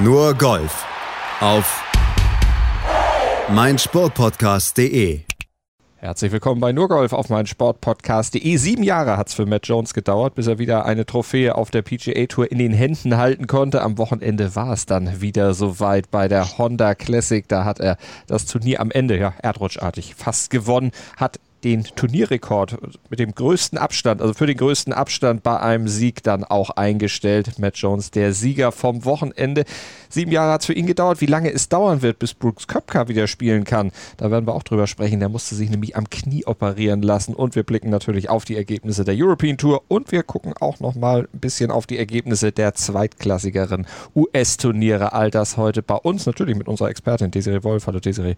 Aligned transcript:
Nur 0.00 0.34
Golf 0.34 0.86
auf 1.40 1.82
meinsportpodcast.de. 3.48 5.22
Herzlich 5.96 6.30
willkommen 6.30 6.60
bei 6.60 6.70
Nurgolf 6.70 7.12
auf 7.12 7.28
meinsportpodcast.de. 7.30 8.56
Sieben 8.58 8.84
Jahre 8.84 9.16
hat 9.16 9.26
es 9.26 9.34
für 9.34 9.44
Matt 9.44 9.66
Jones 9.66 9.94
gedauert, 9.94 10.36
bis 10.36 10.46
er 10.46 10.60
wieder 10.60 10.84
eine 10.84 11.04
Trophäe 11.04 11.56
auf 11.56 11.72
der 11.72 11.82
PGA 11.82 12.26
Tour 12.26 12.52
in 12.52 12.58
den 12.58 12.72
Händen 12.72 13.16
halten 13.16 13.48
konnte. 13.48 13.82
Am 13.82 13.98
Wochenende 13.98 14.54
war 14.54 14.72
es 14.72 14.86
dann 14.86 15.20
wieder 15.20 15.52
soweit 15.52 16.12
bei 16.12 16.28
der 16.28 16.58
Honda 16.58 16.94
Classic. 16.94 17.48
Da 17.48 17.64
hat 17.64 17.80
er 17.80 17.96
das 18.28 18.46
Turnier 18.46 18.78
am 18.78 18.92
Ende, 18.92 19.18
ja, 19.18 19.34
erdrutschartig 19.42 20.14
fast 20.14 20.50
gewonnen, 20.50 20.92
hat 21.16 21.40
den 21.64 21.84
Turnierrekord 21.84 22.78
mit 23.10 23.18
dem 23.18 23.34
größten 23.34 23.78
Abstand, 23.78 24.20
also 24.20 24.34
für 24.34 24.46
den 24.46 24.56
größten 24.56 24.92
Abstand 24.92 25.42
bei 25.42 25.58
einem 25.60 25.88
Sieg 25.88 26.22
dann 26.22 26.44
auch 26.44 26.70
eingestellt. 26.70 27.58
Matt 27.58 27.76
Jones, 27.76 28.10
der 28.10 28.32
Sieger 28.32 28.72
vom 28.72 29.04
Wochenende. 29.04 29.64
Sieben 30.08 30.30
Jahre 30.30 30.52
hat 30.52 30.60
es 30.60 30.66
für 30.66 30.72
ihn 30.72 30.86
gedauert. 30.86 31.20
Wie 31.20 31.26
lange 31.26 31.52
es 31.52 31.68
dauern 31.68 32.02
wird, 32.02 32.18
bis 32.18 32.34
Brooks 32.34 32.66
Köpka 32.66 33.08
wieder 33.08 33.26
spielen 33.26 33.64
kann, 33.64 33.90
da 34.16 34.30
werden 34.30 34.46
wir 34.46 34.54
auch 34.54 34.62
drüber 34.62 34.86
sprechen. 34.86 35.20
Der 35.20 35.28
musste 35.28 35.54
sich 35.54 35.70
nämlich 35.70 35.96
am 35.96 36.08
Knie 36.08 36.44
operieren 36.46 37.02
lassen. 37.02 37.34
Und 37.34 37.56
wir 37.56 37.64
blicken 37.64 37.90
natürlich 37.90 38.30
auf 38.30 38.44
die 38.44 38.56
Ergebnisse 38.56 39.04
der 39.04 39.14
European 39.16 39.58
Tour 39.58 39.82
und 39.88 40.12
wir 40.12 40.22
gucken 40.22 40.54
auch 40.60 40.80
nochmal 40.80 41.28
ein 41.32 41.40
bisschen 41.40 41.70
auf 41.70 41.86
die 41.86 41.98
Ergebnisse 41.98 42.52
der 42.52 42.74
zweitklassigeren 42.74 43.86
US-Turniere. 44.14 45.12
All 45.12 45.30
das 45.30 45.56
heute 45.56 45.82
bei 45.82 45.96
uns, 45.96 46.26
natürlich 46.26 46.56
mit 46.56 46.68
unserer 46.68 46.90
Expertin 46.90 47.30
Desiree 47.30 47.64
Wolf. 47.64 47.86
Hallo 47.86 48.00
Desiree. 48.00 48.36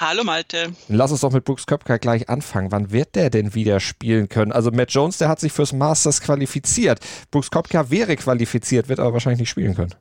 Hallo 0.00 0.24
Malte. 0.24 0.72
Lass 0.88 1.12
uns 1.12 1.20
doch 1.20 1.30
mit 1.30 1.44
Brooks 1.44 1.66
Köpker 1.66 1.98
gleich 1.98 2.30
anfangen. 2.30 2.72
Wann 2.72 2.90
wird 2.90 3.16
der 3.16 3.28
denn 3.28 3.52
wieder 3.54 3.80
spielen 3.80 4.30
können? 4.30 4.50
Also 4.50 4.70
Matt 4.70 4.92
Jones, 4.92 5.18
der 5.18 5.28
hat 5.28 5.40
sich 5.40 5.52
fürs 5.52 5.74
Masters 5.74 6.22
qualifiziert. 6.22 7.00
Brooks 7.30 7.50
Köpker 7.50 7.90
wäre 7.90 8.16
qualifiziert, 8.16 8.88
wird 8.88 8.98
aber 8.98 9.12
wahrscheinlich 9.12 9.40
nicht 9.40 9.50
spielen 9.50 9.74
können. 9.74 9.94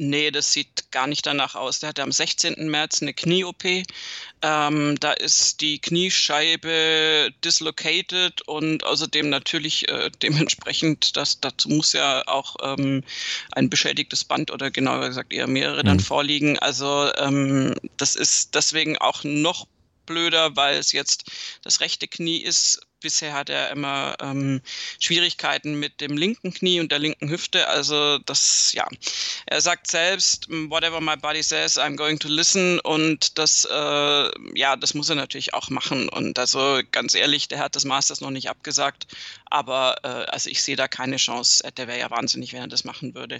Nee, 0.00 0.30
das 0.30 0.52
sieht 0.52 0.92
gar 0.92 1.08
nicht 1.08 1.26
danach 1.26 1.56
aus. 1.56 1.80
Der 1.80 1.88
hatte 1.88 2.04
am 2.04 2.12
16. 2.12 2.70
März 2.70 3.02
eine 3.02 3.12
Knie-OP. 3.12 3.64
Ähm, 4.42 4.96
da 5.00 5.12
ist 5.12 5.60
die 5.60 5.80
Kniescheibe 5.80 7.30
dislocated 7.44 8.42
und 8.42 8.84
außerdem 8.84 9.28
natürlich 9.28 9.88
äh, 9.88 10.10
dementsprechend, 10.22 11.16
das, 11.16 11.40
dazu 11.40 11.68
muss 11.68 11.92
ja 11.94 12.22
auch 12.28 12.54
ähm, 12.62 13.02
ein 13.52 13.68
beschädigtes 13.68 14.24
Band 14.24 14.52
oder 14.52 14.70
genauer 14.70 15.08
gesagt 15.08 15.32
eher 15.32 15.48
mehrere 15.48 15.82
mhm. 15.82 15.86
dann 15.86 16.00
vorliegen. 16.00 16.60
Also 16.60 17.10
ähm, 17.16 17.74
das 17.96 18.14
ist 18.14 18.54
deswegen 18.54 18.98
auch 18.98 19.24
noch 19.24 19.66
blöder, 20.06 20.54
weil 20.54 20.78
es 20.78 20.92
jetzt 20.92 21.24
das 21.62 21.80
rechte 21.80 22.06
Knie 22.06 22.38
ist, 22.38 22.80
bisher 23.00 23.32
hat 23.32 23.50
er 23.50 23.70
immer 23.70 24.16
ähm, 24.20 24.60
Schwierigkeiten 24.98 25.78
mit 25.78 26.00
dem 26.00 26.16
linken 26.16 26.52
Knie 26.52 26.80
und 26.80 26.90
der 26.92 26.98
linken 26.98 27.28
Hüfte. 27.28 27.66
Also 27.68 28.18
das, 28.18 28.72
ja, 28.72 28.86
er 29.46 29.60
sagt 29.60 29.90
selbst, 29.90 30.48
whatever 30.48 31.00
my 31.00 31.16
body 31.16 31.42
says, 31.42 31.78
I'm 31.78 31.96
going 31.96 32.18
to 32.18 32.28
listen. 32.28 32.80
Und 32.80 33.38
das, 33.38 33.64
äh, 33.64 34.30
ja, 34.54 34.76
das 34.76 34.94
muss 34.94 35.08
er 35.08 35.16
natürlich 35.16 35.54
auch 35.54 35.70
machen. 35.70 36.08
Und 36.08 36.38
also 36.38 36.80
ganz 36.92 37.14
ehrlich, 37.14 37.48
der 37.48 37.60
hat 37.60 37.76
das 37.76 37.84
Masters 37.84 38.20
noch 38.20 38.30
nicht 38.30 38.50
abgesagt. 38.50 39.06
Aber 39.46 39.96
äh, 40.02 40.30
also 40.30 40.50
ich 40.50 40.62
sehe 40.62 40.76
da 40.76 40.88
keine 40.88 41.16
Chance. 41.16 41.62
Der 41.76 41.88
wäre 41.88 41.98
ja 41.98 42.10
wahnsinnig, 42.10 42.52
wenn 42.52 42.60
er 42.60 42.68
das 42.68 42.84
machen 42.84 43.14
würde. 43.14 43.38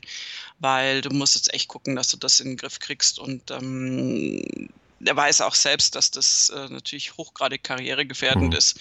Weil 0.58 1.00
du 1.00 1.10
musst 1.10 1.34
jetzt 1.34 1.52
echt 1.52 1.68
gucken, 1.68 1.96
dass 1.96 2.08
du 2.08 2.16
das 2.16 2.40
in 2.40 2.48
den 2.48 2.56
Griff 2.56 2.78
kriegst. 2.78 3.18
Und 3.18 3.50
ähm, 3.50 4.68
er 5.04 5.16
weiß 5.16 5.40
auch 5.42 5.54
selbst, 5.54 5.94
dass 5.94 6.10
das 6.10 6.48
äh, 6.50 6.68
natürlich 6.68 7.16
hochgradig 7.16 7.62
karrieregefährdend 7.62 8.52
mhm. 8.52 8.58
ist. 8.58 8.78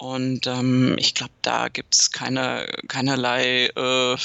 Und 0.00 0.46
ähm, 0.46 0.96
ich 0.96 1.14
glaube, 1.14 1.34
da 1.42 1.68
gibt 1.68 1.94
es 1.94 2.10
keine, 2.10 2.66
keinerlei 2.88 3.66
äh, 3.66 4.16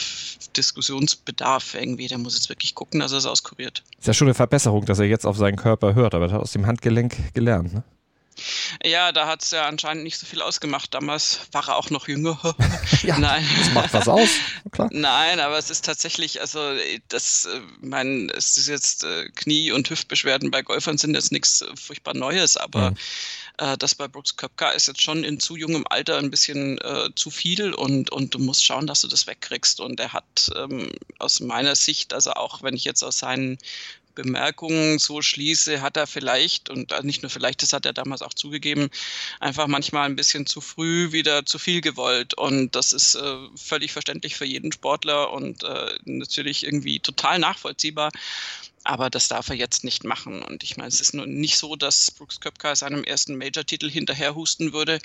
Diskussionsbedarf 0.55 1.73
irgendwie. 1.73 2.07
Der 2.07 2.17
muss 2.17 2.35
jetzt 2.35 2.47
wirklich 2.47 2.75
gucken, 2.75 3.01
dass 3.01 3.11
er 3.11 3.17
es 3.17 3.25
auskuriert. 3.25 3.83
Ist 3.99 4.07
ja 4.07 4.13
schon 4.13 4.27
eine 4.27 4.35
Verbesserung, 4.35 4.85
dass 4.85 4.99
er 4.99 5.05
jetzt 5.05 5.25
auf 5.25 5.35
seinen 5.35 5.57
Körper 5.57 5.93
hört, 5.93 6.15
aber 6.15 6.27
er 6.27 6.31
hat 6.31 6.41
aus 6.41 6.53
dem 6.53 6.65
Handgelenk 6.65 7.33
gelernt, 7.33 7.73
ne? 7.73 7.83
Ja, 8.83 9.11
da 9.11 9.27
hat 9.27 9.43
es 9.43 9.51
ja 9.51 9.65
anscheinend 9.65 10.03
nicht 10.03 10.17
so 10.17 10.25
viel 10.25 10.41
ausgemacht. 10.41 10.93
Damals 10.93 11.41
war 11.51 11.67
er 11.67 11.75
auch 11.75 11.89
noch 11.89 12.07
jünger. 12.07 12.37
ja, 13.03 13.17
Nein. 13.17 13.45
Das 13.57 13.73
macht 13.73 13.93
was 13.93 14.07
aus, 14.07 14.29
klar. 14.71 14.89
Nein, 14.91 15.41
aber 15.41 15.57
es 15.57 15.69
ist 15.69 15.85
tatsächlich, 15.85 16.39
also 16.39 16.59
das, 17.09 17.45
äh, 17.45 17.59
mein, 17.81 18.29
es 18.29 18.57
ist 18.57 18.67
jetzt 18.67 19.03
äh, 19.03 19.29
Knie- 19.35 19.71
und 19.71 19.89
Hüftbeschwerden 19.89 20.51
bei 20.51 20.61
Golfern 20.61 20.97
sind 20.97 21.15
jetzt 21.15 21.33
nichts 21.33 21.65
furchtbar 21.75 22.13
Neues, 22.13 22.55
aber 22.55 22.91
mhm 22.91 22.97
äh, 23.57 23.77
das 23.77 23.95
bei 23.95 24.07
Brooks 24.07 24.37
Köpka 24.37 24.71
ist 24.71 24.87
jetzt 24.87 25.01
schon 25.01 25.23
in 25.23 25.39
zu 25.39 25.55
jungem 25.55 25.85
Alter 25.89 26.17
ein 26.17 26.31
bisschen 26.31 26.77
äh, 26.79 27.09
zu 27.15 27.29
viel 27.29 27.73
und, 27.73 28.11
und 28.11 28.33
du 28.33 28.39
musst 28.39 28.65
schauen, 28.65 28.87
dass 28.87 29.01
du 29.01 29.07
das 29.07 29.27
wegkriegst. 29.27 29.79
Und 29.79 29.99
er 29.99 30.13
hat 30.13 30.51
ähm, 30.55 30.91
aus 31.19 31.39
meiner 31.39 31.75
Sicht, 31.75 32.13
also 32.13 32.31
auch 32.31 32.63
wenn 32.63 32.75
ich 32.75 32.83
jetzt 32.83 33.03
aus 33.03 33.19
seinen 33.19 33.57
Bemerkungen 34.15 34.97
so 34.97 35.21
schließe, 35.21 35.81
hat 35.81 35.97
er 35.97 36.07
vielleicht, 36.07 36.69
und 36.69 36.91
äh, 36.93 37.03
nicht 37.03 37.21
nur 37.21 37.29
vielleicht, 37.29 37.61
das 37.61 37.73
hat 37.73 37.85
er 37.85 37.93
damals 37.93 38.21
auch 38.21 38.33
zugegeben, 38.33 38.89
einfach 39.39 39.67
manchmal 39.67 40.05
ein 40.05 40.15
bisschen 40.15 40.45
zu 40.45 40.61
früh 40.61 41.11
wieder 41.11 41.45
zu 41.45 41.59
viel 41.59 41.81
gewollt. 41.81 42.33
Und 42.33 42.75
das 42.75 42.93
ist 42.93 43.15
äh, 43.15 43.35
völlig 43.55 43.91
verständlich 43.91 44.35
für 44.35 44.45
jeden 44.45 44.71
Sportler 44.71 45.31
und 45.31 45.63
äh, 45.63 45.97
natürlich 46.05 46.63
irgendwie 46.63 46.99
total 46.99 47.39
nachvollziehbar. 47.39 48.11
Aber 48.85 49.09
das 49.09 49.27
darf 49.27 49.49
er 49.49 49.55
jetzt 49.55 49.83
nicht 49.83 50.03
machen. 50.03 50.43
Und 50.43 50.63
ich 50.63 50.77
meine, 50.77 50.89
es 50.89 51.01
ist 51.01 51.15
nur 51.15 51.25
nicht 51.25 51.57
so, 51.57 51.75
dass 51.75 52.11
Brooks 52.11 52.39
Köpka 52.39 52.75
seinem 52.75 53.03
ersten 53.03 53.35
Major-Titel 53.35 53.89
hinterherhusten 53.89 54.73
würde. 54.73 54.99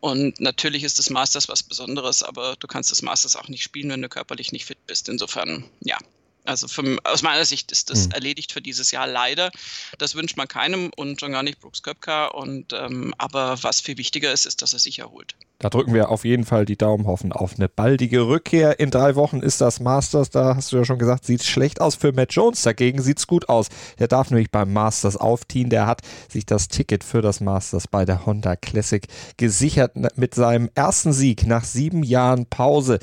Und 0.00 0.40
natürlich 0.40 0.82
ist 0.82 0.98
das 0.98 1.08
Masters 1.08 1.48
was 1.48 1.62
Besonderes, 1.62 2.24
aber 2.24 2.56
du 2.58 2.66
kannst 2.66 2.90
das 2.90 3.00
Masters 3.00 3.36
auch 3.36 3.48
nicht 3.48 3.62
spielen, 3.62 3.90
wenn 3.90 4.02
du 4.02 4.08
körperlich 4.08 4.50
nicht 4.50 4.66
fit 4.66 4.84
bist. 4.88 5.08
Insofern, 5.08 5.64
ja, 5.80 5.98
also 6.44 6.66
für, 6.66 6.98
aus 7.04 7.22
meiner 7.22 7.44
Sicht 7.44 7.70
ist 7.70 7.90
das 7.90 8.06
mhm. 8.06 8.14
erledigt 8.14 8.50
für 8.50 8.60
dieses 8.60 8.90
Jahr 8.90 9.06
leider. 9.06 9.52
Das 9.98 10.16
wünscht 10.16 10.36
man 10.36 10.48
keinem 10.48 10.90
und 10.96 11.20
schon 11.20 11.30
gar 11.30 11.44
nicht 11.44 11.60
Brooks 11.60 11.84
Köpka. 11.84 12.26
Und, 12.26 12.72
ähm, 12.72 13.14
aber 13.18 13.62
was 13.62 13.80
viel 13.80 13.98
wichtiger 13.98 14.32
ist, 14.32 14.46
ist, 14.46 14.62
dass 14.62 14.72
er 14.72 14.80
sich 14.80 14.98
erholt. 14.98 15.36
Da 15.62 15.68
drücken 15.68 15.94
wir 15.94 16.10
auf 16.10 16.24
jeden 16.24 16.44
Fall 16.44 16.64
die 16.64 16.76
Daumen, 16.76 17.06
hoffen 17.06 17.30
auf 17.30 17.54
eine 17.54 17.68
baldige 17.68 18.26
Rückkehr. 18.26 18.80
In 18.80 18.90
drei 18.90 19.14
Wochen 19.14 19.38
ist 19.38 19.60
das 19.60 19.78
Masters, 19.78 20.28
da 20.30 20.56
hast 20.56 20.72
du 20.72 20.76
ja 20.76 20.84
schon 20.84 20.98
gesagt, 20.98 21.24
sieht 21.24 21.44
schlecht 21.44 21.80
aus 21.80 21.94
für 21.94 22.12
Matt 22.12 22.32
Jones. 22.32 22.62
Dagegen 22.62 23.00
sieht 23.00 23.20
es 23.20 23.28
gut 23.28 23.48
aus. 23.48 23.68
Der 24.00 24.08
darf 24.08 24.30
nämlich 24.30 24.50
beim 24.50 24.72
Masters 24.72 25.16
aufziehen. 25.16 25.70
Der 25.70 25.86
hat 25.86 26.00
sich 26.28 26.46
das 26.46 26.66
Ticket 26.66 27.04
für 27.04 27.22
das 27.22 27.40
Masters 27.40 27.86
bei 27.86 28.04
der 28.04 28.26
Honda 28.26 28.56
Classic 28.56 29.06
gesichert 29.36 29.92
mit 30.16 30.34
seinem 30.34 30.68
ersten 30.74 31.12
Sieg 31.12 31.46
nach 31.46 31.62
sieben 31.62 32.02
Jahren 32.02 32.46
Pause 32.46 32.98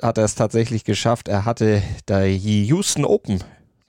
hat 0.00 0.18
er 0.18 0.24
es 0.24 0.36
tatsächlich 0.36 0.84
geschafft. 0.84 1.26
Er 1.26 1.44
hatte 1.44 1.82
die 2.08 2.64
Houston 2.66 3.04
Open 3.04 3.42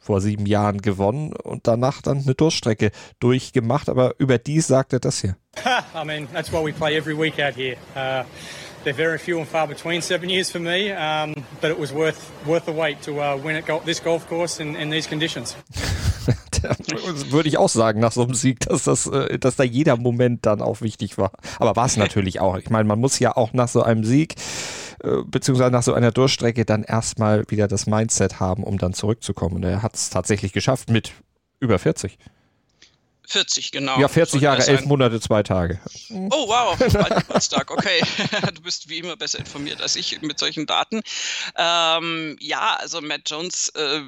vor 0.09 0.21
sieben 0.21 0.47
Jahren 0.47 0.81
gewonnen 0.81 1.33
und 1.33 1.67
danach 1.67 2.01
dann 2.01 2.23
eine 2.23 2.33
Durchstrecke 2.33 2.89
durchgemacht. 3.19 3.89
Aber 3.89 4.15
über 4.17 4.39
die 4.39 4.59
sagt 4.59 4.91
er 4.91 4.99
das 4.99 5.21
hier. 5.21 5.35
I 5.93 6.03
mean, 6.03 6.27
that's 6.33 6.51
why 6.51 6.65
we 6.65 6.73
play 6.73 6.97
every 6.97 7.15
week 7.15 7.39
out 7.39 7.53
here. 7.55 7.77
Uh, 7.95 8.23
they're 8.83 8.95
very 8.95 9.19
few 9.19 9.37
and 9.37 9.47
far 9.47 9.67
between. 9.67 10.01
Seven 10.01 10.27
years 10.27 10.49
for 10.49 10.59
me, 10.59 10.91
um, 10.93 11.35
but 11.61 11.69
it 11.69 11.77
was 11.79 11.93
worth 11.93 12.31
worth 12.47 12.65
the 12.65 12.71
wait 12.71 13.03
to 13.03 13.21
uh, 13.21 13.37
win 13.37 13.55
at 13.55 13.67
go 13.67 13.83
this 13.85 13.99
golf 13.99 14.27
course 14.27 14.59
in, 14.59 14.75
in 14.75 14.89
these 14.89 15.07
conditions. 15.07 15.55
Würde 17.29 17.47
ich 17.47 17.57
auch 17.57 17.69
sagen, 17.69 17.99
nach 17.99 18.11
so 18.11 18.23
einem 18.23 18.33
Sieg, 18.33 18.61
dass, 18.61 18.83
das, 18.83 19.07
äh, 19.07 19.37
dass 19.37 19.55
da 19.55 19.63
jeder 19.63 19.95
Moment 19.95 20.45
dann 20.45 20.61
auch 20.61 20.81
wichtig 20.81 21.17
war. 21.17 21.31
Aber 21.59 21.75
war 21.75 21.85
es 21.85 21.97
natürlich 21.97 22.39
auch. 22.39 22.57
Ich 22.57 22.69
meine, 22.69 22.85
man 22.85 22.99
muss 22.99 23.19
ja 23.19 23.37
auch 23.37 23.53
nach 23.53 23.67
so 23.67 23.83
einem 23.83 24.03
Sieg 24.03 24.35
beziehungsweise 25.25 25.71
nach 25.71 25.83
so 25.83 25.93
einer 25.93 26.11
Durchstrecke 26.11 26.65
dann 26.65 26.83
erstmal 26.83 27.43
wieder 27.49 27.67
das 27.67 27.87
Mindset 27.87 28.39
haben, 28.39 28.63
um 28.63 28.77
dann 28.77 28.93
zurückzukommen. 28.93 29.55
Und 29.55 29.63
er 29.63 29.81
hat 29.81 29.95
es 29.95 30.09
tatsächlich 30.09 30.53
geschafft 30.53 30.89
mit 30.89 31.13
über 31.59 31.79
40. 31.79 32.17
40, 33.29 33.71
genau. 33.71 33.99
Ja, 33.99 34.07
40 34.07 34.41
Jahre, 34.41 34.65
11 34.65 34.85
Monate, 34.85 35.21
zwei 35.21 35.43
Tage. 35.43 35.79
Oh, 36.09 36.47
wow, 36.47 36.77
Geburtstag, 36.77 37.69
okay. 37.69 38.01
du 38.55 38.61
bist 38.61 38.89
wie 38.89 38.97
immer 38.97 39.15
besser 39.15 39.37
informiert 39.37 39.81
als 39.81 39.95
ich 39.95 40.19
mit 40.21 40.39
solchen 40.39 40.65
Daten. 40.65 41.01
Ähm, 41.55 42.37
ja, 42.39 42.75
also 42.79 43.01
Matt 43.01 43.29
Jones 43.29 43.69
äh, 43.69 44.01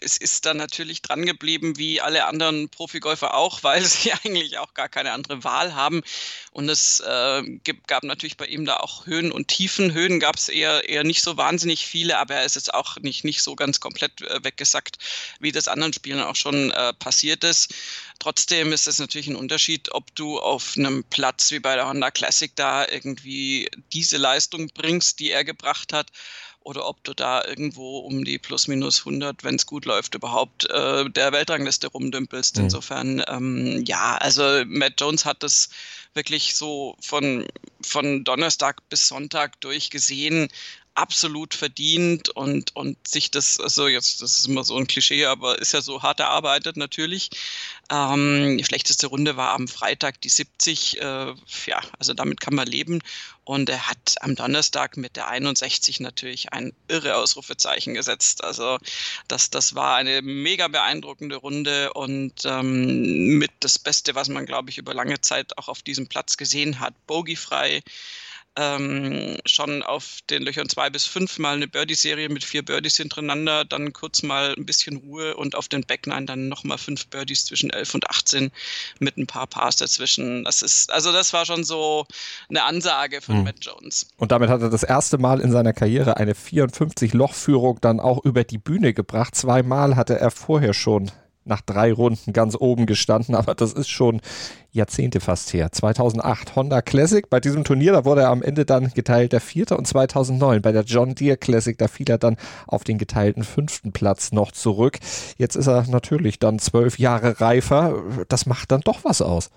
es 0.00 0.16
ist 0.16 0.46
dann 0.46 0.56
natürlich 0.56 1.02
dran 1.02 1.24
geblieben, 1.24 1.76
wie 1.76 2.00
alle 2.00 2.26
anderen 2.26 2.68
Profigolfer 2.68 3.34
auch, 3.34 3.62
weil 3.62 3.84
sie 3.84 4.12
eigentlich 4.12 4.58
auch 4.58 4.74
gar 4.74 4.88
keine 4.88 5.12
andere 5.12 5.44
Wahl 5.44 5.74
haben. 5.74 6.02
Und 6.50 6.68
es 6.68 7.00
äh, 7.00 7.42
gab 7.86 8.02
natürlich 8.02 8.36
bei 8.36 8.46
ihm 8.46 8.64
da 8.64 8.78
auch 8.78 9.06
Höhen 9.06 9.32
und 9.32 9.48
Tiefen. 9.48 9.92
Höhen 9.92 10.20
gab 10.20 10.36
es 10.36 10.48
eher, 10.48 10.88
eher 10.88 11.04
nicht 11.04 11.22
so 11.22 11.36
wahnsinnig 11.36 11.86
viele, 11.86 12.18
aber 12.18 12.34
er 12.34 12.44
ist 12.44 12.56
jetzt 12.56 12.74
auch 12.74 12.98
nicht, 12.98 13.24
nicht 13.24 13.42
so 13.42 13.54
ganz 13.56 13.80
komplett 13.80 14.22
äh, 14.22 14.44
weggesackt, 14.44 14.98
wie 15.40 15.52
das 15.52 15.68
anderen 15.68 15.92
Spielen 15.92 16.20
auch 16.20 16.36
schon 16.36 16.70
äh, 16.70 16.92
passiert 16.94 17.44
ist. 17.44 17.74
Trotzdem 18.22 18.72
ist 18.72 18.86
es 18.86 19.00
natürlich 19.00 19.26
ein 19.26 19.34
Unterschied, 19.34 19.90
ob 19.90 20.14
du 20.14 20.38
auf 20.38 20.74
einem 20.76 21.02
Platz 21.02 21.50
wie 21.50 21.58
bei 21.58 21.74
der 21.74 21.88
Honda 21.88 22.12
Classic 22.12 22.54
da 22.54 22.86
irgendwie 22.86 23.68
diese 23.92 24.16
Leistung 24.16 24.68
bringst, 24.72 25.18
die 25.18 25.32
er 25.32 25.42
gebracht 25.42 25.92
hat 25.92 26.12
oder 26.60 26.86
ob 26.86 27.02
du 27.02 27.14
da 27.14 27.44
irgendwo 27.44 27.98
um 27.98 28.24
die 28.24 28.38
plus 28.38 28.68
minus 28.68 29.00
100, 29.00 29.42
wenn 29.42 29.56
es 29.56 29.66
gut 29.66 29.86
läuft, 29.86 30.14
überhaupt 30.14 30.70
äh, 30.70 31.10
der 31.10 31.32
Weltrangliste 31.32 31.88
rumdümpelst. 31.88 32.58
Mhm. 32.58 32.62
Insofern, 32.62 33.24
ähm, 33.26 33.82
ja, 33.88 34.16
also 34.18 34.62
Matt 34.66 35.00
Jones 35.00 35.24
hat 35.24 35.42
das 35.42 35.70
wirklich 36.14 36.54
so 36.54 36.94
von, 37.00 37.44
von 37.84 38.22
Donnerstag 38.22 38.88
bis 38.88 39.08
Sonntag 39.08 39.60
durchgesehen 39.62 40.46
absolut 40.94 41.54
verdient 41.54 42.28
und, 42.30 42.76
und 42.76 42.96
sich 43.08 43.30
das, 43.30 43.58
also 43.58 43.88
jetzt, 43.88 44.20
das 44.20 44.38
ist 44.38 44.46
immer 44.46 44.64
so 44.64 44.76
ein 44.76 44.86
Klischee, 44.86 45.24
aber 45.24 45.58
ist 45.58 45.72
ja 45.72 45.80
so 45.80 46.02
hart 46.02 46.20
erarbeitet 46.20 46.76
natürlich. 46.76 47.30
Ähm, 47.90 48.58
die 48.58 48.64
schlechteste 48.64 49.06
Runde 49.06 49.36
war 49.36 49.54
am 49.54 49.68
Freitag 49.68 50.20
die 50.20 50.28
70, 50.28 51.00
äh, 51.00 51.34
ja, 51.66 51.80
also 51.98 52.14
damit 52.14 52.40
kann 52.40 52.54
man 52.54 52.66
leben. 52.66 53.00
Und 53.44 53.68
er 53.68 53.88
hat 53.88 54.16
am 54.20 54.36
Donnerstag 54.36 54.96
mit 54.96 55.16
der 55.16 55.28
61 55.28 55.98
natürlich 56.00 56.52
ein 56.52 56.72
irre 56.88 57.16
Ausrufezeichen 57.16 57.94
gesetzt. 57.94 58.44
Also 58.44 58.78
das, 59.28 59.50
das 59.50 59.74
war 59.74 59.96
eine 59.96 60.22
mega 60.22 60.68
beeindruckende 60.68 61.36
Runde 61.36 61.92
und 61.92 62.44
ähm, 62.44 63.38
mit 63.38 63.50
das 63.60 63.78
Beste, 63.78 64.14
was 64.14 64.28
man, 64.28 64.46
glaube 64.46 64.70
ich, 64.70 64.78
über 64.78 64.94
lange 64.94 65.20
Zeit 65.22 65.58
auch 65.58 65.68
auf 65.68 65.82
diesem 65.82 66.06
Platz 66.06 66.36
gesehen 66.36 66.78
hat. 66.78 66.94
Bogiefrei 67.06 67.82
ähm, 68.56 69.38
schon 69.46 69.82
auf 69.82 70.18
den 70.28 70.42
Löchern 70.42 70.68
zwei 70.68 70.90
bis 70.90 71.06
fünf 71.06 71.38
mal 71.38 71.54
eine 71.54 71.68
Birdie-Serie 71.68 72.28
mit 72.28 72.44
vier 72.44 72.64
Birdies 72.64 72.96
hintereinander, 72.96 73.64
dann 73.64 73.92
kurz 73.92 74.22
mal 74.22 74.54
ein 74.56 74.66
bisschen 74.66 74.96
Ruhe 74.96 75.36
und 75.36 75.54
auf 75.54 75.68
den 75.68 75.82
Backline 75.82 76.26
dann 76.26 76.48
nochmal 76.48 76.78
fünf 76.78 77.06
Birdies 77.06 77.46
zwischen 77.46 77.70
11 77.70 77.94
und 77.94 78.10
18 78.10 78.50
mit 78.98 79.16
ein 79.16 79.26
paar 79.26 79.46
Pars 79.46 79.76
dazwischen. 79.76 80.44
Das 80.44 80.62
ist, 80.62 80.92
also 80.92 81.12
das 81.12 81.32
war 81.32 81.46
schon 81.46 81.64
so 81.64 82.06
eine 82.48 82.64
Ansage 82.64 83.20
von 83.20 83.36
hm. 83.36 83.44
Matt 83.44 83.56
Jones. 83.60 84.06
Und 84.16 84.32
damit 84.32 84.50
hat 84.50 84.60
er 84.60 84.70
das 84.70 84.82
erste 84.82 85.18
Mal 85.18 85.40
in 85.40 85.50
seiner 85.50 85.72
Karriere 85.72 86.16
eine 86.18 86.34
54-Loch-Führung 86.34 87.78
dann 87.80 88.00
auch 88.00 88.24
über 88.24 88.44
die 88.44 88.58
Bühne 88.58 88.92
gebracht. 88.92 89.34
Zweimal 89.34 89.96
hatte 89.96 90.18
er 90.18 90.30
vorher 90.30 90.74
schon 90.74 91.10
nach 91.44 91.60
drei 91.60 91.92
Runden 91.92 92.32
ganz 92.32 92.56
oben 92.58 92.86
gestanden, 92.86 93.34
aber 93.34 93.54
das 93.54 93.72
ist 93.72 93.88
schon 93.88 94.20
Jahrzehnte 94.70 95.20
fast 95.20 95.52
her. 95.52 95.70
2008 95.70 96.56
Honda 96.56 96.82
Classic. 96.82 97.28
Bei 97.28 97.40
diesem 97.40 97.64
Turnier, 97.64 97.92
da 97.92 98.04
wurde 98.04 98.22
er 98.22 98.30
am 98.30 98.42
Ende 98.42 98.64
dann 98.64 98.90
geteilter 98.94 99.40
Vierter 99.40 99.78
und 99.78 99.86
2009 99.86 100.62
bei 100.62 100.72
der 100.72 100.84
John 100.84 101.14
Deere 101.14 101.36
Classic, 101.36 101.76
da 101.76 101.88
fiel 101.88 102.08
er 102.08 102.18
dann 102.18 102.36
auf 102.66 102.84
den 102.84 102.98
geteilten 102.98 103.44
fünften 103.44 103.92
Platz 103.92 104.32
noch 104.32 104.52
zurück. 104.52 104.98
Jetzt 105.36 105.56
ist 105.56 105.66
er 105.66 105.86
natürlich 105.88 106.38
dann 106.38 106.58
zwölf 106.58 106.98
Jahre 106.98 107.40
reifer. 107.40 108.02
Das 108.28 108.46
macht 108.46 108.72
dann 108.72 108.80
doch 108.80 109.04
was 109.04 109.20
aus. 109.20 109.50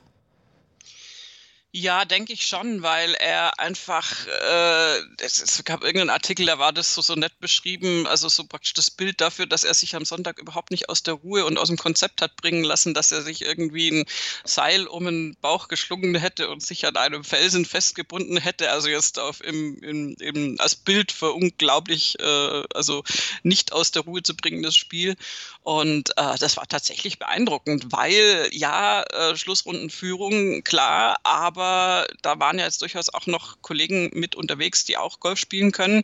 Ja, 1.78 2.06
denke 2.06 2.32
ich 2.32 2.48
schon, 2.48 2.84
weil 2.84 3.16
er 3.16 3.60
einfach, 3.60 4.26
äh, 4.28 4.98
es, 5.20 5.62
gab 5.66 5.84
irgendeinen 5.84 6.10
Artikel, 6.10 6.46
da 6.46 6.58
war 6.58 6.72
das 6.72 6.96
so, 6.96 7.02
so 7.02 7.16
nett 7.16 7.38
beschrieben, 7.42 8.08
also 8.08 8.30
so 8.30 8.46
praktisch 8.46 8.72
das 8.72 8.90
Bild 8.90 9.20
dafür, 9.20 9.46
dass 9.46 9.66
er 9.66 9.74
sich 9.74 9.94
am 9.94 10.06
Sonntag 10.06 10.40
überhaupt 10.40 10.72
nicht 10.72 10.88
aus 10.88 11.04
der 11.04 11.16
Ruhe 11.16 11.44
und 11.44 11.58
aus 11.58 11.68
dem 11.68 11.76
Konzept 11.76 12.22
hat 12.22 12.38
bringen 12.38 12.64
lassen, 12.64 12.94
dass 12.94 13.12
er 13.12 13.24
sich 13.24 13.42
irgendwie 13.42 13.90
ein 13.92 14.06
Seil 14.46 14.88
um 14.88 15.04
den 15.04 15.36
Bauch 15.42 15.68
geschlungen 15.68 16.16
hätte 16.16 16.48
und 16.48 16.64
sich 16.64 16.88
an 16.88 16.96
einem 16.96 17.26
Felsen 17.26 17.66
festgebunden 17.66 18.38
hätte. 18.38 18.72
Also 18.72 18.88
jetzt 18.88 19.20
auf 19.20 19.44
im, 19.44 19.78
im, 19.84 20.16
im 20.22 20.56
als 20.60 20.78
Bild 20.78 21.12
für 21.12 21.34
unglaublich, 21.34 22.18
äh, 22.22 22.64
also 22.74 23.04
nicht 23.44 23.74
aus 23.74 23.92
der 23.92 24.04
Ruhe 24.04 24.24
zu 24.24 24.34
bringen, 24.34 24.64
das 24.64 24.78
Spiel. 24.78 25.18
Und 25.62 26.12
äh, 26.12 26.38
das 26.40 26.56
war 26.56 26.70
tatsächlich 26.70 27.20
beeindruckend, 27.20 27.92
weil 27.92 28.48
ja, 28.54 29.04
äh, 29.04 29.36
Schlussrundenführung, 29.36 30.64
klar, 30.64 31.20
aber 31.24 31.65
aber 31.66 32.08
da 32.22 32.40
waren 32.40 32.60
ja 32.60 32.66
jetzt 32.66 32.82
durchaus 32.82 33.10
auch 33.10 33.26
noch 33.26 33.62
Kollegen 33.62 34.12
mit 34.14 34.36
unterwegs, 34.36 34.86
die 34.86 34.98
auch 34.98 35.20
Golf 35.20 35.40
spielen 35.40 35.72
können. 35.72 36.04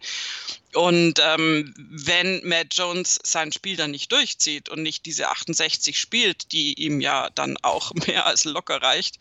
Und 0.74 1.20
ähm, 1.22 1.74
wenn 1.76 2.48
Matt 2.48 2.74
Jones 2.74 3.20
sein 3.24 3.52
Spiel 3.52 3.76
dann 3.76 3.92
nicht 3.92 4.10
durchzieht 4.10 4.70
und 4.70 4.82
nicht 4.82 5.06
diese 5.06 5.28
68 5.28 6.00
spielt, 6.00 6.54
die 6.54 6.74
ihm 6.76 7.02
ja 7.02 7.30
dann 7.36 7.58
auch 7.62 7.92
mehr 8.08 8.26
als 8.26 8.46
locker 8.46 8.82
reicht, 8.82 9.20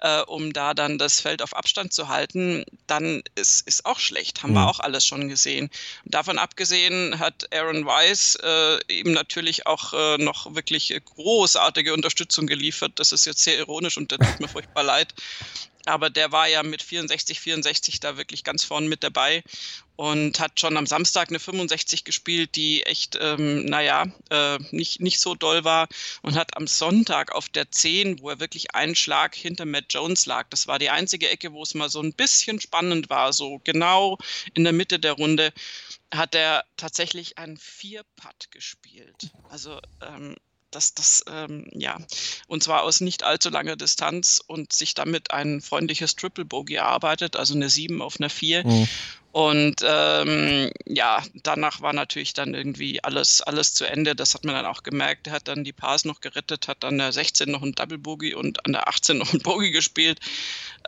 äh, 0.00 0.20
um 0.22 0.52
da 0.52 0.74
dann 0.74 0.98
das 0.98 1.20
Feld 1.20 1.40
auf 1.40 1.56
Abstand 1.56 1.94
zu 1.94 2.08
halten, 2.08 2.64
dann 2.86 3.22
ist, 3.34 3.66
ist 3.66 3.86
auch 3.86 3.98
schlecht. 3.98 4.42
Haben 4.42 4.50
mhm. 4.50 4.56
wir 4.56 4.68
auch 4.68 4.80
alles 4.80 5.06
schon 5.06 5.28
gesehen. 5.28 5.70
Davon 6.04 6.38
abgesehen 6.38 7.18
hat 7.18 7.48
Aaron 7.54 7.86
Weiss 7.86 8.36
äh, 8.42 8.78
eben 8.88 9.12
natürlich 9.12 9.66
auch 9.66 9.94
äh, 9.94 10.18
noch 10.18 10.54
wirklich 10.54 10.94
großartige 11.02 11.94
Unterstützung 11.94 12.46
geliefert. 12.46 12.92
Das 12.96 13.12
ist 13.12 13.24
jetzt 13.24 13.42
sehr 13.42 13.56
ironisch 13.56 13.96
und 13.96 14.12
das 14.12 14.18
tut 14.18 14.40
mir 14.40 14.48
furchtbar 14.48 14.82
leid. 14.82 15.14
Aber 15.86 16.10
der 16.10 16.30
war 16.32 16.48
ja 16.48 16.62
mit 16.62 16.82
64, 16.82 17.40
64 17.40 18.00
da 18.00 18.16
wirklich 18.16 18.44
ganz 18.44 18.64
vorn 18.64 18.88
mit 18.88 19.02
dabei 19.02 19.42
und 19.96 20.40
hat 20.40 20.58
schon 20.58 20.76
am 20.76 20.86
Samstag 20.86 21.28
eine 21.28 21.38
65 21.38 22.04
gespielt, 22.04 22.54
die 22.54 22.82
echt, 22.84 23.18
ähm, 23.20 23.66
naja, 23.66 24.06
äh, 24.30 24.58
nicht, 24.70 25.00
nicht 25.00 25.20
so 25.20 25.34
doll 25.34 25.64
war 25.64 25.88
und 26.22 26.36
hat 26.36 26.56
am 26.56 26.66
Sonntag 26.66 27.32
auf 27.32 27.48
der 27.48 27.70
10, 27.70 28.20
wo 28.20 28.30
er 28.30 28.40
wirklich 28.40 28.74
einen 28.74 28.94
Schlag 28.94 29.34
hinter 29.34 29.66
Matt 29.66 29.86
Jones 29.90 30.26
lag, 30.26 30.48
das 30.50 30.66
war 30.66 30.78
die 30.78 30.90
einzige 30.90 31.28
Ecke, 31.28 31.52
wo 31.52 31.62
es 31.62 31.74
mal 31.74 31.90
so 31.90 32.00
ein 32.00 32.14
bisschen 32.14 32.60
spannend 32.60 33.10
war, 33.10 33.32
so 33.32 33.60
genau 33.64 34.18
in 34.54 34.64
der 34.64 34.72
Mitte 34.72 34.98
der 34.98 35.12
Runde, 35.12 35.52
hat 36.12 36.34
er 36.34 36.64
tatsächlich 36.76 37.38
einen 37.38 37.56
Vier-Putt 37.56 38.50
gespielt. 38.50 39.30
Also 39.48 39.80
ähm, 40.00 40.34
dass 40.70 40.94
das, 40.94 41.24
ähm, 41.30 41.68
ja, 41.72 41.98
und 42.46 42.62
zwar 42.62 42.82
aus 42.82 43.00
nicht 43.00 43.22
allzu 43.22 43.50
langer 43.50 43.76
Distanz 43.76 44.42
und 44.46 44.72
sich 44.72 44.94
damit 44.94 45.30
ein 45.32 45.60
freundliches 45.60 46.16
Triple 46.16 46.44
Bogey 46.44 46.74
erarbeitet, 46.74 47.36
also 47.36 47.54
eine 47.54 47.68
7 47.68 48.02
auf 48.02 48.18
einer 48.18 48.30
4. 48.30 48.66
Mhm. 48.66 48.88
Und 49.32 49.76
ähm, 49.84 50.70
ja, 50.86 51.22
danach 51.34 51.80
war 51.80 51.92
natürlich 51.92 52.32
dann 52.34 52.54
irgendwie 52.54 53.02
alles, 53.04 53.40
alles 53.40 53.74
zu 53.74 53.84
Ende. 53.84 54.16
Das 54.16 54.34
hat 54.34 54.44
man 54.44 54.56
dann 54.56 54.66
auch 54.66 54.82
gemerkt. 54.82 55.28
Er 55.28 55.34
hat 55.34 55.46
dann 55.46 55.62
die 55.62 55.72
Pars 55.72 56.04
noch 56.04 56.20
gerettet, 56.20 56.66
hat 56.66 56.84
an 56.84 56.98
der 56.98 57.12
16 57.12 57.48
noch 57.48 57.62
ein 57.62 57.72
Double 57.72 57.98
Bogey 57.98 58.34
und 58.34 58.66
an 58.66 58.72
der 58.72 58.88
18 58.88 59.18
noch 59.18 59.32
ein 59.32 59.38
Bogey 59.40 59.70
gespielt. 59.70 60.18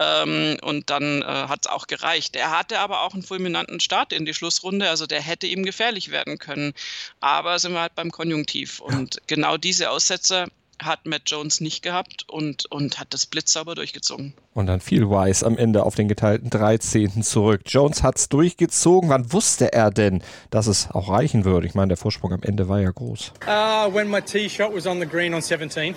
Ähm, 0.00 0.58
und 0.62 0.90
dann 0.90 1.22
äh, 1.22 1.24
hat 1.24 1.66
es 1.66 1.70
auch 1.70 1.86
gereicht. 1.86 2.34
Er 2.34 2.50
hatte 2.50 2.80
aber 2.80 3.02
auch 3.02 3.14
einen 3.14 3.22
fulminanten 3.22 3.78
Start 3.78 4.12
in 4.12 4.26
die 4.26 4.34
Schlussrunde. 4.34 4.90
Also 4.90 5.06
der 5.06 5.20
hätte 5.20 5.46
ihm 5.46 5.64
gefährlich 5.64 6.10
werden 6.10 6.38
können. 6.38 6.74
Aber 7.20 7.60
sind 7.60 7.74
wir 7.74 7.80
halt 7.80 7.94
beim 7.94 8.10
Konjunktiv. 8.10 8.80
Und 8.80 9.20
genau 9.28 9.56
diese 9.56 9.90
Aussetzer 9.90 10.48
hat 10.84 11.06
Matt 11.06 11.22
Jones 11.26 11.60
nicht 11.60 11.82
gehabt 11.82 12.24
und, 12.28 12.70
und 12.70 12.98
hat 12.98 13.14
das 13.14 13.26
blitzsauber 13.26 13.74
durchgezogen. 13.74 14.34
Und 14.54 14.66
dann 14.66 14.80
fiel 14.80 15.08
Wise 15.08 15.44
am 15.46 15.56
Ende 15.56 15.84
auf 15.84 15.94
den 15.94 16.08
geteilten 16.08 16.50
13. 16.50 17.22
zurück. 17.22 17.62
Jones 17.66 18.02
hat 18.02 18.18
es 18.18 18.28
durchgezogen. 18.28 19.08
Wann 19.08 19.32
wusste 19.32 19.72
er 19.72 19.90
denn, 19.90 20.22
dass 20.50 20.66
es 20.66 20.90
auch 20.90 21.08
reichen 21.08 21.44
würde? 21.44 21.66
Ich 21.66 21.74
meine, 21.74 21.88
der 21.88 21.96
Vorsprung 21.96 22.32
am 22.32 22.42
Ende 22.42 22.68
war 22.68 22.80
ja 22.80 22.90
groß. 22.90 23.32
Uh, 23.46 23.92
when 23.92 24.08
my 24.08 24.20
tee 24.20 24.48
shot 24.48 24.74
was 24.74 24.86
on 24.86 25.00
the 25.00 25.06
green 25.06 25.34
on 25.34 25.42
17. 25.42 25.94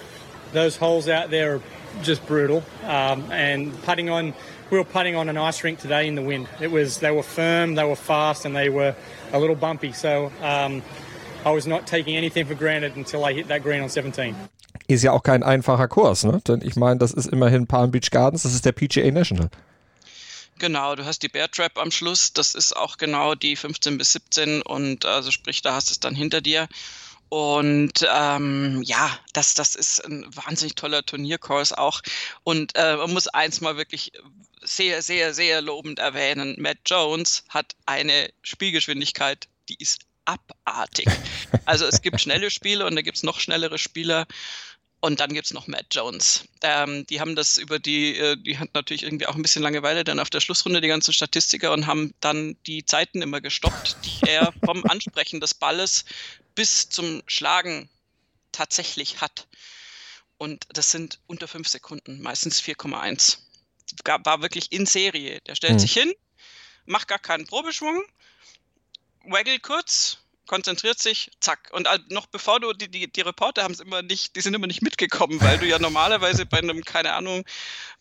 Those 0.53 0.79
holes 0.79 1.07
out 1.09 1.31
there 1.31 1.55
are 1.55 1.61
just 2.01 2.25
brutal. 2.27 2.63
Um, 2.83 3.29
and 3.31 3.73
putting 3.83 4.09
on, 4.09 4.33
we 4.69 4.77
were 4.77 4.85
putting 4.85 5.15
on 5.15 5.27
an 5.27 5.37
ice 5.37 5.63
rink 5.63 5.79
today 5.79 6.07
in 6.07 6.15
the 6.15 6.21
wind. 6.21 6.47
It 6.61 6.71
was, 6.71 6.99
they 6.99 7.11
were 7.11 7.23
firm, 7.23 7.75
they 7.75 7.83
were 7.83 7.95
fast, 7.95 8.45
and 8.45 8.55
they 8.55 8.69
were 8.69 8.95
a 9.33 9.39
little 9.39 9.55
bumpy. 9.55 9.91
So 9.91 10.31
um, 10.41 10.81
I 11.45 11.51
was 11.51 11.67
not 11.67 11.85
taking 11.85 12.15
anything 12.15 12.45
for 12.45 12.55
granted 12.55 12.95
until 12.95 13.25
I 13.25 13.33
hit 13.33 13.49
that 13.49 13.63
green 13.63 13.81
on 13.81 13.89
17. 13.89 14.35
Ist 14.87 15.03
ja 15.03 15.11
auch 15.11 15.23
kein 15.23 15.43
einfacher 15.43 15.87
Kurs, 15.87 16.23
ne? 16.23 16.41
Denn 16.47 16.61
ich 16.61 16.75
meine, 16.75 16.99
das 16.99 17.11
ist 17.11 17.27
immerhin 17.27 17.67
Palm 17.67 17.91
Beach 17.91 18.11
Gardens, 18.11 18.43
das 18.43 18.53
ist 18.53 18.65
der 18.65 18.71
PGA 18.71 19.09
National. 19.11 19.49
Genau, 20.57 20.95
du 20.95 21.03
hast 21.03 21.21
die 21.23 21.27
Bear 21.27 21.51
Trap 21.51 21.77
am 21.77 21.91
Schluss, 21.91 22.31
das 22.31 22.53
ist 22.53 22.75
auch 22.75 22.97
genau 22.97 23.35
die 23.35 23.55
15 23.55 23.97
bis 23.97 24.13
17 24.13 24.61
und 24.61 25.05
also 25.05 25.31
sprich, 25.31 25.61
da 25.61 25.73
hast 25.73 25.89
du 25.89 25.93
es 25.93 25.99
dann 25.99 26.15
hinter 26.15 26.39
dir. 26.39 26.67
Und 27.29 28.07
ähm, 28.09 28.81
ja, 28.83 29.19
das, 29.33 29.55
das 29.55 29.75
ist 29.75 29.99
ein 30.05 30.25
wahnsinnig 30.33 30.75
toller 30.75 31.03
Turnierkurs 31.03 31.73
auch. 31.73 32.01
Und 32.43 32.75
äh, 32.75 32.95
man 32.95 33.11
muss 33.11 33.27
eins 33.27 33.61
mal 33.61 33.77
wirklich 33.77 34.11
sehr, 34.61 35.01
sehr, 35.01 35.33
sehr 35.33 35.61
lobend 35.61 35.99
erwähnen. 35.99 36.55
Matt 36.59 36.77
Jones 36.85 37.43
hat 37.49 37.75
eine 37.85 38.29
Spielgeschwindigkeit, 38.41 39.47
die 39.69 39.77
ist 39.79 40.01
abartig. 40.25 41.07
Also 41.67 41.85
es 41.85 42.03
gibt 42.03 42.21
schnelle 42.21 42.51
Spiele 42.51 42.85
und 42.85 42.95
da 42.95 43.01
gibt 43.01 43.17
es 43.17 43.23
noch 43.23 43.39
schnellere 43.39 43.79
Spieler. 43.79 44.27
Und 45.05 45.19
dann 45.19 45.35
gibt 45.35 45.45
es 45.45 45.53
noch 45.53 45.67
Matt 45.67 45.85
Jones. 45.91 46.45
Ähm, 46.63 47.05
die 47.05 47.19
haben 47.19 47.35
das 47.35 47.59
über 47.59 47.77
die, 47.77 48.17
äh, 48.17 48.35
die 48.37 48.57
hat 48.57 48.73
natürlich 48.73 49.03
irgendwie 49.03 49.27
auch 49.27 49.35
ein 49.35 49.43
bisschen 49.43 49.61
Langeweile 49.61 50.03
dann 50.03 50.19
auf 50.19 50.31
der 50.31 50.39
Schlussrunde, 50.39 50.81
die 50.81 50.87
ganzen 50.87 51.13
Statistiker, 51.13 51.73
und 51.73 51.85
haben 51.85 52.15
dann 52.21 52.57
die 52.65 52.85
Zeiten 52.85 53.21
immer 53.21 53.39
gestoppt, 53.39 53.97
die 54.03 54.27
er 54.27 54.51
vom 54.65 54.83
Ansprechen 54.85 55.39
des 55.39 55.53
Balles 55.53 56.05
bis 56.55 56.89
zum 56.89 57.21
Schlagen 57.27 57.87
tatsächlich 58.51 59.21
hat. 59.21 59.45
Und 60.39 60.65
das 60.69 60.89
sind 60.89 61.19
unter 61.27 61.47
fünf 61.47 61.67
Sekunden, 61.67 62.19
meistens 62.23 62.59
4,1. 62.59 63.37
War 64.23 64.41
wirklich 64.41 64.71
in 64.71 64.87
Serie. 64.87 65.39
Der 65.41 65.53
stellt 65.53 65.73
mhm. 65.73 65.79
sich 65.79 65.93
hin, 65.93 66.13
macht 66.87 67.07
gar 67.07 67.19
keinen 67.19 67.45
Probeschwung, 67.45 68.03
waggelt 69.25 69.61
kurz, 69.61 70.17
konzentriert 70.45 70.99
sich, 70.99 71.31
zack. 71.39 71.69
Und 71.71 71.87
noch 72.09 72.27
bevor 72.27 72.59
du, 72.59 72.73
die, 72.73 72.89
die, 72.89 73.11
die 73.11 73.21
Reporter 73.21 73.63
haben 73.63 73.73
es 73.73 73.79
immer 73.79 74.01
nicht, 74.01 74.35
die 74.35 74.41
sind 74.41 74.53
immer 74.53 74.67
nicht 74.67 74.81
mitgekommen, 74.81 75.39
weil 75.41 75.57
du 75.57 75.65
ja 75.65 75.79
normalerweise 75.79 76.45
bei 76.45 76.59
einem, 76.59 76.83
keine 76.83 77.13
Ahnung, 77.13 77.45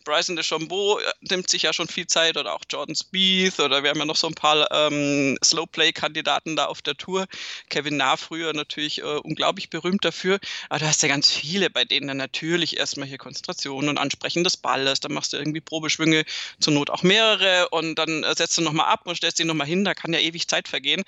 Bryson 0.05 0.35
DeChambeau 0.35 0.99
äh, 0.99 1.03
nimmt 1.21 1.49
sich 1.49 1.63
ja 1.63 1.73
schon 1.73 1.87
viel 1.87 2.07
Zeit 2.07 2.37
oder 2.37 2.53
auch 2.53 2.61
Jordan 2.69 2.95
Spieth 2.95 3.59
oder 3.59 3.83
wir 3.83 3.89
haben 3.89 3.99
ja 3.99 4.05
noch 4.05 4.15
so 4.15 4.27
ein 4.27 4.35
paar 4.35 4.71
ähm, 4.71 5.37
Slowplay-Kandidaten 5.43 6.55
da 6.55 6.65
auf 6.65 6.81
der 6.81 6.95
Tour. 6.95 7.25
Kevin 7.69 7.97
Nah 7.97 8.15
früher 8.15 8.53
natürlich 8.53 8.99
äh, 8.99 9.03
unglaublich 9.03 9.69
berühmt 9.69 10.05
dafür. 10.05 10.39
Aber 10.69 10.79
du 10.79 10.87
hast 10.87 11.01
ja 11.01 11.09
ganz 11.09 11.31
viele, 11.31 11.69
bei 11.69 11.83
denen 11.83 12.07
dann 12.07 12.17
natürlich 12.17 12.77
erstmal 12.77 13.07
hier 13.07 13.17
Konzentration 13.17 13.89
und 13.89 13.97
Ansprechen 13.97 14.43
des 14.43 14.57
Balles, 14.57 14.99
dann 14.99 15.11
machst 15.11 15.33
du 15.33 15.37
irgendwie 15.37 15.61
Probeschwünge, 15.61 16.23
zur 16.59 16.73
Not 16.73 16.91
auch 16.91 17.03
mehrere 17.03 17.69
und 17.69 17.95
dann 17.95 18.23
äh, 18.23 18.35
setzt 18.35 18.57
du 18.57 18.61
nochmal 18.61 18.87
ab 18.87 19.01
und 19.05 19.15
stellst 19.15 19.39
ihn 19.39 19.47
nochmal 19.47 19.67
hin, 19.67 19.83
da 19.83 19.95
kann 19.95 20.13
ja 20.13 20.19
ewig 20.19 20.47
Zeit 20.47 20.67
vergehen. 20.67 21.03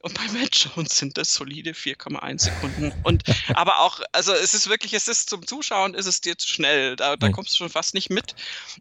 Und 0.00 0.14
bei 0.14 0.26
Matt 0.38 0.70
Jones 0.78 0.96
sind 0.96 1.18
das 1.18 1.34
solide 1.34 1.72
4,1 1.72 2.38
Sekunden. 2.38 2.92
Und 3.02 3.24
aber 3.54 3.80
auch, 3.80 4.00
also 4.12 4.32
es 4.32 4.54
ist 4.54 4.68
wirklich, 4.68 4.94
es 4.94 5.08
ist 5.08 5.28
zum 5.28 5.46
Zuschauen, 5.46 5.94
ist 5.94 6.06
es 6.06 6.20
dir 6.20 6.38
zu 6.38 6.48
schnell. 6.48 6.96
Da, 6.96 7.16
da 7.16 7.30
kommst 7.30 7.52
du 7.52 7.56
schon 7.56 7.70
fast 7.70 7.94
nicht 7.94 8.10
mit 8.10 8.34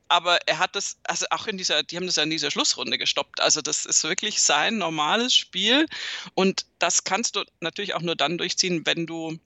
aber 0.08 0.39
er 0.48 0.60
hat 0.60 0.75
das, 0.75 0.98
also 1.04 1.25
auch 1.32 1.48
in 1.48 1.58
dieser, 1.58 1.84
die 1.84 1.98
haben 1.98 2.06
das 2.06 2.16
ja 2.16 2.24
in 2.24 2.30
dieser 2.30 2.51
Schlussrunde 2.51 2.98
gestoppt. 2.98 3.42
Also 3.42 3.62
das 3.62 3.86
ist 3.86 4.04
wirklich 4.04 4.42
sein 4.42 4.77
normales 4.77 5.34
Spiel 5.34 5.88
und 6.34 6.66
das 6.80 7.04
kannst 7.04 7.36
du 7.36 7.44
natürlich 7.60 7.94
auch 7.94 8.01
nur 8.01 8.16
dann 8.16 8.38
durchziehen, 8.38 8.86
wenn 8.86 9.06
du 9.06 9.38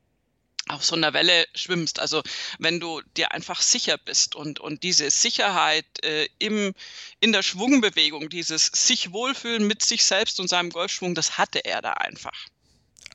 auf 0.68 0.84
so 0.84 0.96
einer 0.96 1.14
Welle 1.14 1.46
schwimmst. 1.56 2.00
Also 2.00 2.22
wenn 2.60 2.80
du 2.80 3.02
dir 3.18 3.32
einfach 3.32 3.62
sicher 3.62 3.98
bist 3.98 4.36
und, 4.36 4.60
und 4.60 4.84
diese 4.84 5.10
Sicherheit 5.10 5.86
äh, 6.04 6.28
im, 6.40 6.74
in 7.20 7.32
der 7.32 7.44
Schwungbewegung, 7.44 8.30
dieses 8.30 8.68
sich 8.68 9.12
wohlfühlen 9.12 9.68
mit 9.68 9.84
sich 9.84 10.06
selbst 10.06 10.40
und 10.40 10.48
seinem 10.48 10.70
Golfschwung, 10.70 11.16
das 11.16 11.38
hatte 11.38 11.66
er 11.66 11.82
da 11.82 11.94
einfach 11.94 12.48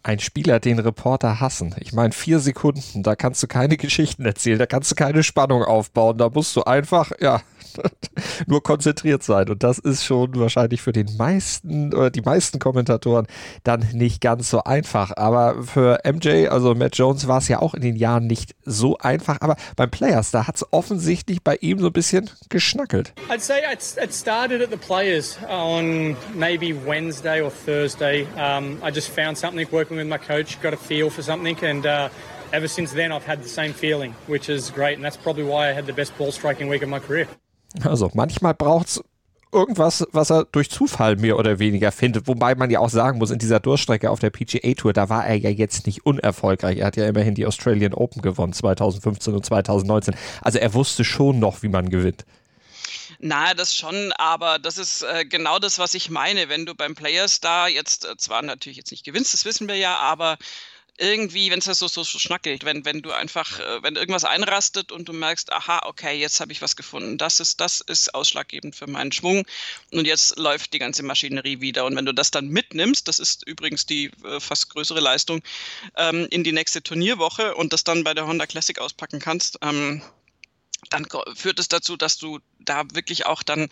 ein 0.07 0.21
Spieler 0.21 0.61
den 0.61 0.79
Reporter 0.79 1.41
hassen. 1.41 1.75
Ich 1.81 1.93
meine, 1.93 2.13
vier 2.13 2.39
Sekunden, 2.39 3.03
da 3.03 3.17
kannst 3.17 3.43
du 3.43 3.49
keine 3.49 3.77
Geschichten 3.77 4.25
erzählen, 4.25 4.59
da 4.59 4.67
kannst 4.67 4.91
du 4.93 4.95
keine 4.95 5.25
Spannung 5.25 5.65
aufbauen, 5.65 6.17
da 6.17 6.31
musst 6.31 6.55
du 6.55 6.63
einfach, 6.63 7.11
ja, 7.21 7.43
nur 8.47 8.63
konzentriert 8.63 9.23
sein. 9.23 9.49
Und 9.49 9.63
das 9.63 9.79
ist 9.79 10.05
schon 10.05 10.35
wahrscheinlich 10.37 10.83
für 10.83 10.93
den 10.93 11.17
meisten 11.17 11.95
oder 11.95 12.11
die 12.11 12.23
meisten 12.23 12.59
Kommentatoren 12.59 13.27
dann 13.65 13.87
nicht 13.93 14.21
ganz 14.21 14.51
so 14.51 14.65
einfach. 14.65 15.13
Aber 15.17 15.63
für 15.65 16.01
MJ, 16.05 16.49
also 16.49 16.75
Matt 16.75 16.97
Jones, 16.97 17.29
war 17.29 17.39
es 17.39 17.49
ja 17.49 17.61
auch 17.61 17.75
in 17.75 17.83
den 17.83 17.97
Jahren 17.97 18.27
nicht 18.27 18.55
so 18.65 18.99
einfach. 18.99 19.39
Aber 19.41 19.57
beim 19.77 19.91
Players, 19.91 20.31
da 20.31 20.47
hat 20.47 20.57
es 20.57 20.73
offensichtlich 20.73 21.43
bei 21.43 21.57
ihm 21.57 21.79
so 21.79 21.87
ein 21.87 21.93
bisschen 21.93 22.31
geschnackelt. 22.49 23.13
I'd 23.29 23.41
say 23.41 23.61
it 23.73 24.13
started 24.13 24.63
at 24.63 24.71
the 24.71 24.77
Players 24.77 25.39
on 25.49 26.17
maybe 26.35 26.75
Wednesday 26.87 27.41
or 27.41 27.51
Thursday. 27.51 28.27
Um, 28.37 28.79
I 28.83 28.91
just 28.91 29.09
found 29.09 29.37
something 29.37 29.67
working 29.71 29.97
with 29.97 30.07
my 30.07 30.19
coach, 30.19 30.61
got 30.63 30.73
a 30.73 30.77
feel 30.77 31.11
for 31.11 31.23
something 31.23 31.57
and 31.63 31.87
uh, 31.87 32.09
ever 32.53 32.69
since 32.69 32.93
then 32.93 33.13
I've 33.13 33.25
had 33.25 33.43
the 33.43 33.49
same 33.49 33.73
feeling, 33.73 34.13
which 34.27 34.49
is 34.49 34.71
great. 34.71 34.95
And 34.95 35.05
that's 35.05 35.17
probably 35.17 35.45
why 35.45 35.69
I 35.69 35.73
had 35.73 35.87
the 35.87 35.93
best 35.93 36.17
ball 36.17 36.33
striking 36.33 36.69
week 36.69 36.83
of 36.83 36.89
my 36.89 36.99
career. 36.99 37.29
Also 37.83 38.11
manchmal 38.15 38.55
braucht 38.55 38.87
es 38.89 39.05
irgendwas, 39.53 40.07
was 40.13 40.31
er 40.31 40.45
durch 40.45 40.71
Zufall 40.71 41.17
mehr 41.17 41.39
oder 41.39 41.59
weniger 41.59 41.93
findet. 41.93 42.27
Wobei 42.27 42.55
man 42.55 42.71
ja 42.71 42.81
auch 42.81 42.91
sagen 42.91 43.19
muss, 43.19 43.31
in 43.31 43.39
dieser 43.39 43.61
Durchstrecke 43.61 44.11
auf 44.11 44.19
der 44.19 44.31
PGA 44.31 44.75
Tour, 44.75 44.93
da 44.93 45.09
war 45.09 45.27
er 45.27 45.37
ja 45.37 45.51
jetzt 45.51 45.87
nicht 45.87 46.05
unerfolgreich. 46.05 46.79
Er 46.79 46.87
hat 46.87 46.97
ja 46.97 47.07
immerhin 47.07 47.35
die 47.35 47.47
Australian 47.47 47.95
Open 47.95 48.23
gewonnen, 48.23 48.53
2015 48.53 49.35
und 49.35 49.45
2019. 49.45 50.15
Also 50.43 50.59
er 50.59 50.75
wusste 50.75 51.05
schon 51.05 51.39
noch, 51.39 51.63
wie 51.63 51.69
man 51.69 51.89
gewinnt. 51.89 52.25
Na, 53.19 53.55
das 53.55 53.75
schon, 53.75 54.13
aber 54.13 54.59
das 54.59 54.77
ist 54.77 55.03
äh, 55.03 55.25
genau 55.25 55.59
das, 55.59 55.79
was 55.79 55.95
ich 55.95 56.11
meine. 56.11 56.51
Wenn 56.51 56.67
du 56.67 56.75
beim 56.75 56.95
Players 56.95 57.41
da 57.41 57.67
jetzt 57.67 58.05
äh, 58.05 58.17
zwar 58.19 58.43
natürlich 58.43 58.77
jetzt 58.77 58.91
nicht 58.91 59.05
gewinnst, 59.05 59.33
das 59.33 59.47
wissen 59.47 59.69
wir 59.69 59.77
ja, 59.77 59.97
aber 59.97 60.37
irgendwie, 60.99 61.51
wenn 61.51 61.59
es 61.59 61.65
so, 61.65 61.89
so, 61.89 62.05
so 62.05 62.19
schnackelt, 62.19 62.65
wenn, 62.65 62.85
wenn 62.85 63.03
du 63.03 63.13
einfach, 63.13 63.61
äh, 63.61 63.83
wenn 63.83 63.97
irgendwas 63.97 64.25
einrastet 64.25 64.93
und 64.93 65.09
du 65.09 65.13
merkst, 65.13 65.53
aha, 65.53 65.83
okay, 65.85 66.19
jetzt 66.19 66.41
habe 66.41 66.53
ich 66.53 66.63
was 66.63 66.77
gefunden. 66.77 67.19
Das 67.19 67.41
ist, 67.41 67.61
das 67.61 67.81
ist 67.81 68.15
ausschlaggebend 68.15 68.75
für 68.75 68.87
meinen 68.87 69.13
Schwung. 69.13 69.47
Und 69.93 70.07
jetzt 70.07 70.39
läuft 70.39 70.73
die 70.73 70.79
ganze 70.79 71.03
Maschinerie 71.03 71.61
wieder. 71.61 71.85
Und 71.85 71.97
wenn 71.97 72.07
du 72.07 72.15
das 72.15 72.31
dann 72.31 72.49
mitnimmst, 72.49 73.09
das 73.09 73.19
ist 73.19 73.47
übrigens 73.47 73.87
die 73.87 74.11
äh, 74.25 74.41
fast 74.41 74.71
größere 74.71 75.01
Leistung, 75.01 75.43
ähm, 75.97 76.27
in 76.31 76.45
die 76.45 76.53
nächste 76.53 76.83
Turnierwoche 76.83 77.55
und 77.55 77.73
das 77.73 77.85
dann 77.85 78.05
bei 78.05 78.15
der 78.15 78.27
Honda 78.27 78.47
Classic 78.47 78.79
auspacken 78.79 79.21
kannst, 79.21 79.59
ähm, 79.63 80.03
dann 80.91 81.07
führt 81.35 81.59
es 81.59 81.69
dazu, 81.69 81.97
dass 81.97 82.17
du 82.19 82.39
da 82.61 82.85
wirklich 82.93 83.27
auch 83.27 83.43
dann 83.43 83.69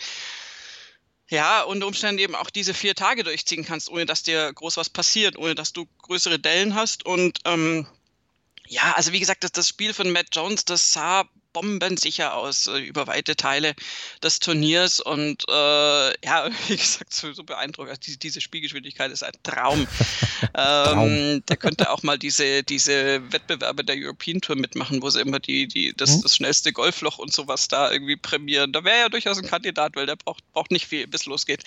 ja, 1.30 1.62
unter 1.62 1.86
Umständen 1.86 2.18
eben 2.18 2.34
auch 2.34 2.50
diese 2.50 2.74
vier 2.74 2.94
Tage 2.94 3.24
durchziehen 3.24 3.64
kannst, 3.64 3.88
ohne 3.88 4.06
dass 4.06 4.22
dir 4.22 4.52
groß 4.52 4.76
was 4.76 4.90
passiert, 4.90 5.36
ohne 5.36 5.54
dass 5.54 5.72
du 5.72 5.86
größere 6.02 6.38
Dellen 6.38 6.74
hast. 6.74 7.06
Und 7.06 7.38
ähm, 7.44 7.86
ja, 8.66 8.92
also 8.94 9.12
wie 9.12 9.20
gesagt, 9.20 9.44
das, 9.44 9.52
das 9.52 9.68
Spiel 9.68 9.94
von 9.94 10.10
Matt 10.10 10.28
Jones, 10.32 10.64
das 10.64 10.92
sah 10.92 11.24
bombensicher 11.54 12.34
aus 12.34 12.66
äh, 12.66 12.78
über 12.80 13.06
weite 13.06 13.36
Teile 13.36 13.74
des 14.22 14.40
Turniers 14.40 15.00
und 15.00 15.44
äh, 15.48 16.26
ja, 16.26 16.50
wie 16.68 16.76
gesagt, 16.76 17.14
so, 17.14 17.32
so 17.32 17.44
beeindruckend. 17.44 17.90
Also 17.90 18.00
diese, 18.04 18.18
diese, 18.18 18.40
Spielgeschwindigkeit 18.42 19.10
ist 19.10 19.22
ein 19.22 19.32
Traum. 19.42 19.86
ähm, 20.54 21.42
der 21.48 21.56
könnte 21.56 21.90
auch 21.90 22.02
mal 22.02 22.18
diese, 22.18 22.62
diese 22.62 23.22
Wettbewerbe 23.32 23.84
der 23.84 23.96
European 23.96 24.42
Tour 24.42 24.56
mitmachen, 24.56 25.00
wo 25.00 25.08
sie 25.08 25.20
immer 25.20 25.40
die, 25.40 25.66
die, 25.66 25.94
das, 25.96 26.18
mhm. 26.18 26.22
das 26.22 26.36
schnellste 26.36 26.72
Golfloch 26.72 27.18
und 27.18 27.32
sowas 27.32 27.68
da 27.68 27.90
irgendwie 27.90 28.16
prämieren. 28.16 28.72
Da 28.72 28.84
wäre 28.84 28.98
ja 28.98 29.08
durchaus 29.08 29.38
ein 29.38 29.46
Kandidat, 29.46 29.96
weil 29.96 30.06
der 30.06 30.16
braucht, 30.16 30.42
braucht 30.52 30.72
nicht 30.72 30.86
viel, 30.86 31.06
bis 31.06 31.24
losgeht. 31.24 31.64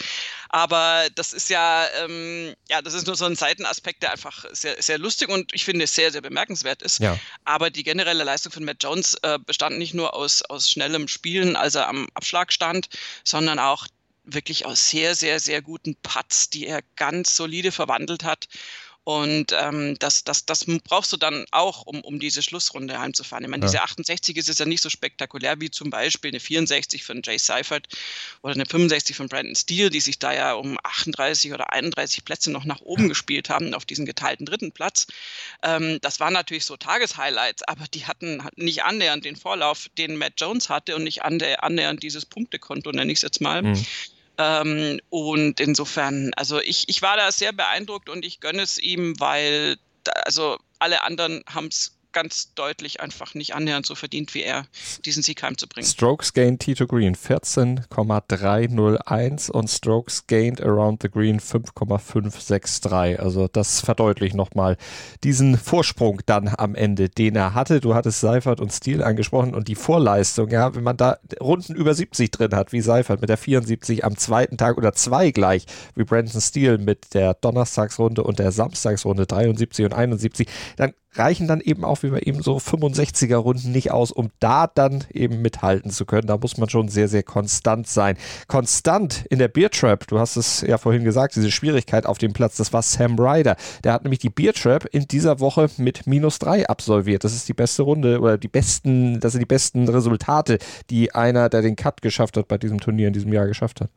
Aber 0.50 1.08
das 1.15 1.34
ist 1.34 1.50
ja, 1.50 1.86
ähm, 2.03 2.53
ja, 2.70 2.82
das 2.82 2.94
ist 2.94 3.08
nur 3.08 3.15
so 3.15 3.25
ein 3.25 3.36
Seitenaspekt, 3.36 4.03
der 4.03 4.12
einfach 4.12 4.46
sehr, 4.51 4.82
sehr 4.82 4.98
lustig 4.98 5.29
und 5.29 5.53
ich 5.53 5.63
finde 5.63 5.88
sehr, 5.88 6.12
sehr 6.12 6.22
bemerkenswert 6.22 6.82
ist. 6.82 7.00
Ja. 7.00 7.17
Aber 7.46 7.70
die 7.70 7.84
generelle 7.84 8.25
Leistung 8.25 8.51
von 8.51 8.65
Matt 8.65 8.84
Jones 8.84 9.15
äh, 9.22 9.39
bestand 9.39 9.76
nicht 9.77 9.93
nur 9.93 10.13
aus, 10.13 10.41
aus 10.43 10.69
schnellem 10.69 11.07
Spielen, 11.07 11.55
als 11.55 11.75
er 11.75 11.88
am 11.88 12.07
Abschlag 12.13 12.51
stand, 12.51 12.89
sondern 13.24 13.60
auch 13.60 13.88
wirklich 14.24 14.65
aus 14.65 14.89
sehr, 14.89 15.15
sehr, 15.15 15.39
sehr 15.39 15.62
guten 15.62 15.96
Putts, 16.03 16.50
die 16.50 16.67
er 16.67 16.81
ganz 16.96 17.36
solide 17.36 17.72
verwandelt 17.72 18.24
hat. 18.24 18.48
Und 19.07 19.55
ähm, 19.57 19.97
das, 19.99 20.25
das, 20.25 20.45
das 20.45 20.65
brauchst 20.83 21.13
du 21.13 21.15
dann 21.15 21.45
auch, 21.51 21.83
um, 21.83 22.01
um 22.01 22.19
diese 22.19 22.43
Schlussrunde 22.43 22.99
heimzufahren. 22.99 23.45
Ich 23.45 23.49
meine, 23.49 23.61
ja. 23.63 23.71
diese 23.71 23.81
68 23.81 24.35
ist 24.35 24.49
es 24.49 24.57
ja 24.57 24.65
nicht 24.65 24.81
so 24.81 24.89
spektakulär 24.89 25.61
wie 25.61 25.71
zum 25.71 25.89
Beispiel 25.89 26.31
eine 26.31 26.41
64 26.41 27.05
von 27.05 27.21
Jay 27.23 27.37
Seifert 27.37 27.87
oder 28.41 28.55
eine 28.55 28.65
65 28.65 29.15
von 29.15 29.29
Brandon 29.29 29.55
Steele, 29.55 29.91
die 29.91 30.01
sich 30.01 30.19
da 30.19 30.33
ja 30.33 30.51
um 30.55 30.77
38 30.83 31.53
oder 31.53 31.71
31 31.71 32.25
Plätze 32.25 32.51
noch 32.51 32.65
nach 32.65 32.81
oben 32.81 33.07
gespielt 33.07 33.49
haben 33.49 33.73
auf 33.73 33.85
diesen 33.85 34.05
geteilten 34.05 34.45
dritten 34.45 34.73
Platz. 34.73 35.07
Ähm, 35.63 35.99
das 36.01 36.19
waren 36.19 36.33
natürlich 36.33 36.65
so 36.65 36.75
Tageshighlights, 36.75 37.63
aber 37.63 37.85
die 37.87 38.07
hatten 38.07 38.43
nicht 38.57 38.83
annähernd 38.83 39.23
den 39.23 39.37
Vorlauf, 39.37 39.87
den 39.97 40.17
Matt 40.17 40.33
Jones 40.35 40.67
hatte 40.67 40.97
und 40.97 41.05
nicht 41.05 41.21
annähernd 41.23 42.03
dieses 42.03 42.25
Punktekonto, 42.25 42.91
nenne 42.91 43.13
ich 43.13 43.19
es 43.19 43.21
jetzt 43.21 43.39
mal. 43.39 43.61
Mhm. 43.61 43.85
Ähm, 44.38 45.00
und 45.10 45.60
insofern, 45.60 46.32
also 46.36 46.60
ich, 46.60 46.89
ich 46.89 47.01
war 47.01 47.17
da 47.17 47.32
sehr 47.32 47.53
beeindruckt 47.53 48.10
und 48.10 48.24
ich 48.24 48.39
gönne 48.39 48.62
es 48.62 48.77
ihm, 48.77 49.20
weil 49.20 49.77
also 50.25 50.58
alle 50.79 51.03
anderen 51.03 51.44
haben 51.50 51.67
es 51.67 51.97
ganz 52.17 52.53
deutlich 52.55 53.00
einfach 53.00 53.36
nicht 53.36 53.53
annähernd 53.53 53.86
so 53.86 53.93
verdient 53.93 54.33
wie 54.33 54.41
er, 54.41 54.65
diesen 55.05 55.21
Sieg 55.21 55.43
heimzubringen. 55.43 55.88
Strokes 55.88 56.33
gained 56.33 56.59
Tito 56.59 56.88
Green 56.88 57.13
14,301 57.13 59.51
und 59.51 59.69
Strokes 59.69 60.25
gained 60.25 60.59
around 60.63 61.03
the 61.03 61.12
green 61.12 61.39
5,563. 61.39 63.19
Also 63.19 63.47
das 63.47 63.81
verdeutlicht 63.81 64.33
nochmal 64.33 64.77
diesen 65.24 65.59
Vorsprung 65.59 66.24
dann 66.25 66.51
am 66.57 66.74
Ende, 66.74 67.07
den 67.07 67.36
er 67.36 67.53
hatte. 67.53 67.81
Du 67.81 67.93
hattest 67.93 68.19
Seifert 68.19 68.62
und 68.62 68.74
Stil 68.74 69.03
angesprochen 69.03 69.53
und 69.53 69.67
die 69.67 69.75
Vorleistung, 69.75 70.50
ja, 70.50 70.74
wenn 70.74 70.83
man 70.83 70.97
da 70.97 71.19
Runden 71.39 71.75
über 71.75 71.93
70 71.93 72.31
drin 72.31 72.55
hat, 72.55 72.71
wie 72.71 72.81
Seifert 72.81 73.21
mit 73.21 73.29
der 73.29 73.38
74 73.38 74.03
am 74.03 74.17
zweiten 74.17 74.57
Tag 74.57 74.77
oder 74.77 74.93
zwei 74.93 75.29
gleich, 75.29 75.67
wie 75.93 76.03
Brandon 76.03 76.41
Steele 76.41 76.79
mit 76.79 77.13
der 77.13 77.36
Donnerstagsrunde 77.36 78.24
und 78.24 78.39
der 78.39 78.51
Samstagsrunde 78.51 79.27
73 79.27 79.86
und 79.86 79.93
71, 79.93 80.47
dann 80.77 80.93
reichen 81.17 81.47
dann 81.47 81.62
eben 81.62 81.83
auch 81.83 82.03
wie 82.03 82.09
bei 82.09 82.19
ihm 82.19 82.41
so 82.41 82.57
65er 82.57 83.36
Runden 83.36 83.71
nicht 83.71 83.91
aus, 83.91 84.12
um 84.12 84.29
da 84.39 84.67
dann 84.67 85.03
eben 85.12 85.41
mithalten 85.41 85.91
zu 85.91 86.05
können. 86.05 86.27
Da 86.27 86.38
muss 86.38 86.57
man 86.57 86.69
schon 86.69 86.88
sehr, 86.89 87.07
sehr 87.07 87.24
konstant 87.24 87.88
sein. 87.88 88.17
Konstant 88.47 89.25
in 89.29 89.39
der 89.39 89.47
Beer 89.47 89.69
Trap, 89.69 90.07
du 90.07 90.19
hast 90.19 90.36
es 90.36 90.62
ja 90.62 90.77
vorhin 90.77 91.03
gesagt, 91.03 91.36
diese 91.36 91.51
Schwierigkeit 91.51 92.05
auf 92.05 92.17
dem 92.17 92.33
Platz, 92.33 92.57
das 92.57 92.74
war 92.74 92.81
Sam 92.81 93.17
Ryder. 93.19 93.55
Der 93.83 93.93
hat 93.93 94.03
nämlich 94.03 94.19
die 94.19 94.29
Beer 94.29 94.53
Trap 94.53 94.86
in 94.91 95.07
dieser 95.07 95.39
Woche 95.39 95.69
mit 95.77 96.07
minus 96.07 96.39
drei 96.39 96.67
absolviert. 96.67 97.24
Das 97.24 97.33
ist 97.33 97.47
die 97.47 97.53
beste 97.53 97.83
Runde 97.83 98.19
oder 98.19 98.38
die 98.38 98.47
besten, 98.47 99.19
das 99.19 99.33
sind 99.33 99.41
die 99.41 99.45
besten 99.45 99.88
Resultate, 99.88 100.59
die 100.89 101.13
einer, 101.13 101.50
der 101.50 101.62
den 101.62 101.75
Cut 101.75 102.01
geschafft 102.01 102.38
hat, 102.38 102.47
bei 102.47 102.57
diesem 102.57 102.79
Turnier 102.79 103.07
in 103.07 103.13
diesem 103.13 103.33
Jahr 103.33 103.47
geschafft 103.47 103.81
hat. 103.81 103.89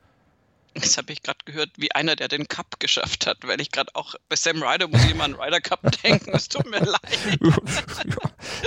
Das 0.74 0.96
habe 0.96 1.12
ich 1.12 1.22
gerade 1.22 1.38
gehört, 1.44 1.70
wie 1.76 1.92
einer, 1.92 2.16
der 2.16 2.28
den 2.28 2.46
Cup 2.48 2.78
geschafft 2.78 3.26
hat, 3.26 3.38
weil 3.42 3.60
ich 3.60 3.70
gerade 3.70 3.90
auch 3.94 4.14
bei 4.28 4.36
Sam 4.36 4.62
Ryder 4.62 4.88
muss 4.88 5.04
ich 5.04 5.10
immer 5.10 5.24
an 5.24 5.34
Ryder 5.34 5.60
Cup 5.60 5.80
denken. 6.02 6.30
Es 6.32 6.48
tut 6.48 6.70
mir 6.70 6.80
leid. 6.80 7.00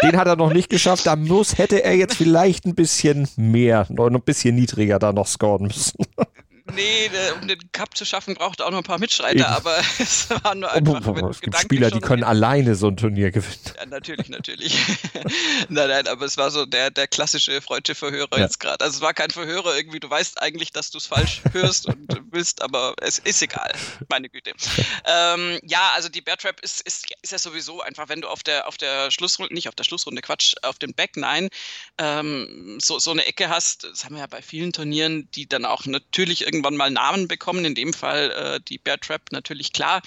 Den 0.01 0.17
hat 0.17 0.27
er 0.27 0.36
noch 0.36 0.53
nicht 0.53 0.69
geschafft. 0.69 1.05
Da 1.05 1.15
muss, 1.15 1.57
hätte 1.57 1.83
er 1.83 1.95
jetzt 1.95 2.15
vielleicht 2.15 2.65
ein 2.65 2.75
bisschen 2.75 3.27
mehr, 3.38 3.88
noch 3.89 4.07
ein 4.07 4.22
bisschen 4.22 4.55
niedriger 4.55 5.00
da 5.00 5.13
noch 5.13 5.27
scoren 5.27 5.67
müssen. 5.67 5.98
Nee, 6.75 7.10
um 7.39 7.48
den 7.48 7.60
Cup 7.72 7.96
zu 7.96 8.06
schaffen, 8.06 8.36
braucht 8.36 8.60
er 8.60 8.68
auch 8.68 8.72
noch 8.72 8.80
ein 8.80 8.84
paar 8.84 9.00
Mitstreiter, 9.00 9.36
Eben. 9.36 9.44
aber 9.44 9.77
es 10.00 10.30
war 10.30 10.56
nur 10.56 10.72
einfach. 10.72 11.06
Oh, 11.06 11.15
oh, 11.22 11.30
es 11.30 11.42
gibt 11.42 11.58
Spieler, 11.58 11.92
die 11.92 12.00
können 12.00 12.24
alleine 12.24 12.75
so 12.75 12.88
ein 12.88 12.98
Turnier 12.98 13.32
gewinnen. 13.32 13.53
Ja, 13.77 13.86
natürlich, 13.86 14.30
natürlich. 14.30 14.80
nein, 15.70 15.89
nein, 15.89 16.08
aber 16.08 16.25
es 16.25 16.38
war 16.38 16.51
so 16.51 16.65
der, 16.65 16.92
der 16.92 17.08
klassische 17.08 17.62
freudsche 17.62 17.96
Verhörer 17.96 18.38
ja. 18.38 18.44
jetzt 18.44 18.60
gerade. 18.60 18.84
Also 18.84 18.98
es 18.98 19.01
war 19.01 19.13
kein 19.13 19.30
Verhörer 19.30 19.75
irgendwie, 19.75 20.00
du 20.00 20.10
weißt 20.10 20.42
eigentlich, 20.42 20.72
dass 20.72 20.92
du 20.92 20.98
es 20.98 21.08
falsch 21.08 21.42
hörst 21.51 21.88
und 21.88 22.08
willst, 22.32 22.62
aber 22.62 22.96
es 23.01 23.20
ist 23.20 23.42
egal. 23.42 23.72
Meine 24.10 24.30
Güte. 24.30 24.51
ähm, 25.06 25.60
ja, 25.63 25.92
also 25.96 26.10
die 26.10 26.22
Bear 26.22 26.38
Trap 26.38 26.60
ist, 26.62 26.82
ist, 26.82 27.08
ist 27.22 27.32
ja 27.32 27.38
sowieso 27.38 27.82
einfach, 27.82 28.10
wenn 28.10 28.22
du 28.22 28.27
auf 28.27 28.44
der, 28.44 28.68
auf 28.68 28.77
der 28.77 29.12
Schlussrunde, 29.12 29.53
nicht 29.53 29.70
auf 29.70 29.75
der 29.75 29.84
Schlussrunde, 29.84 30.22
Quatsch, 30.22 30.56
auf 30.63 30.80
dem 30.80 30.94
Back 30.94 31.15
Nine 31.15 31.50
ähm, 31.98 32.80
so, 32.82 33.00
so 33.00 33.12
eine 33.12 33.25
Ecke 33.25 33.50
hast, 33.50 33.84
das 33.84 34.06
haben 34.06 34.15
wir 34.15 34.22
ja 34.22 34.27
bei 34.27 34.42
vielen 34.42 34.74
Turnieren, 34.74 35.30
die 35.32 35.48
dann 35.48 35.65
auch 35.65 35.86
natürlich 35.86 36.46
irgendwann 36.63 36.77
mal 36.77 36.89
Namen 36.89 37.27
bekommen, 37.27 37.65
in 37.65 37.75
dem 37.75 37.93
Fall 37.93 38.32
äh, 38.32 38.60
die 38.67 38.77
Bear 38.77 39.00
Trap 39.00 39.32
natürlich 39.32 39.74
klar. 39.74 40.01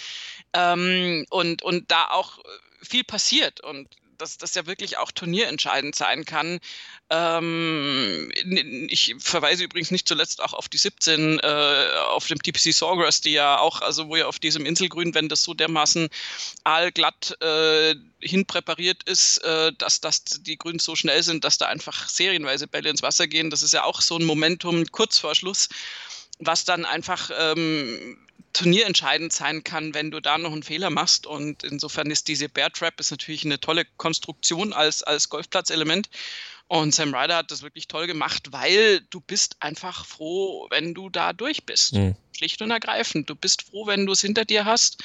Ähm, 0.53 1.27
und, 1.31 1.63
und 1.63 1.91
da 1.91 2.09
auch 2.09 2.39
viel 2.83 3.05
passiert 3.05 3.61
und 3.61 3.89
dass 4.19 4.39
das 4.39 4.55
ja 4.55 4.67
wirklich 4.67 4.97
auch 4.97 5.13
turnierentscheidend 5.13 5.95
sein 5.95 6.25
kann. 6.25 6.59
Ähm, 7.11 8.33
ich 8.89 9.15
verweise 9.19 9.65
übrigens 9.65 9.91
nicht 9.91 10.09
zuletzt 10.09 10.43
auch 10.43 10.55
auf 10.55 10.71
die 10.71 10.79
17 10.79 11.39
äh, 11.41 11.89
auf 12.09 12.27
dem 12.27 12.43
TPC 12.43 12.73
Sawgrass, 12.73 13.21
die 13.21 13.33
ja 13.33 13.59
auch, 13.59 13.83
also 13.83 14.09
wo 14.09 14.17
ja 14.17 14.27
auf 14.27 14.39
diesem 14.39 14.65
Inselgrün, 14.65 15.15
wenn 15.15 15.29
das 15.29 15.43
so 15.43 15.53
dermaßen 15.53 16.09
aalglatt 16.65 17.37
äh, 17.43 17.95
hinpräpariert 18.21 19.03
ist, 19.03 19.39
äh, 19.45 19.73
dass, 19.77 20.01
dass 20.01 20.25
die 20.25 20.57
Grüns 20.57 20.85
so 20.85 20.97
schnell 20.97 21.23
sind, 21.23 21.45
dass 21.45 21.59
da 21.59 21.67
einfach 21.67 22.09
serienweise 22.09 22.67
Bälle 22.67 22.89
ins 22.89 23.03
Wasser 23.03 23.27
gehen. 23.27 23.51
Das 23.51 23.63
ist 23.63 23.75
ja 23.75 23.85
auch 23.85 24.01
so 24.01 24.17
ein 24.17 24.25
Momentum 24.25 24.87
kurz 24.87 25.19
vor 25.19 25.35
Schluss, 25.35 25.69
was 26.39 26.65
dann 26.65 26.85
einfach 26.85 27.31
ähm, 27.39 28.19
turnierentscheidend 28.53 29.33
sein 29.33 29.65
kann, 29.65 29.95
wenn 29.95 30.11
du 30.11 30.21
da 30.21 30.39
noch 30.39 30.53
einen 30.53 30.63
Fehler 30.63 30.91
machst. 30.91 31.27
Und 31.27 31.63
insofern 31.63 32.11
ist 32.11 32.29
diese 32.29 32.49
Bear 32.49 32.73
Trap 32.73 32.99
ist 33.01 33.11
natürlich 33.11 33.45
eine 33.45 33.61
tolle 33.61 33.85
Konstruktion 33.97 34.73
als, 34.73 35.03
als 35.03 35.29
Golfplatzelement. 35.29 36.09
Und 36.69 36.95
Sam 36.95 37.15
Ryder 37.15 37.37
hat 37.37 37.51
das 37.51 37.63
wirklich 37.63 37.87
toll 37.87 38.07
gemacht, 38.07 38.49
weil 38.51 39.01
du 39.11 39.21
bist 39.21 39.57
einfach 39.61 40.05
froh, 40.05 40.67
wenn 40.71 40.95
du 40.95 41.11
da 41.11 41.33
durch 41.33 41.65
bist. 41.65 41.93
Mhm. 41.93 42.17
Schlicht 42.37 42.61
und 42.61 42.71
ergreifend. 42.71 43.31
Du 43.31 43.37
bist 43.37 43.63
froh, 43.63 43.87
wenn 43.87 44.05
du 44.05 44.13
es 44.13 44.21
hinter 44.21 44.45
dir 44.45 44.65
hast 44.65 45.03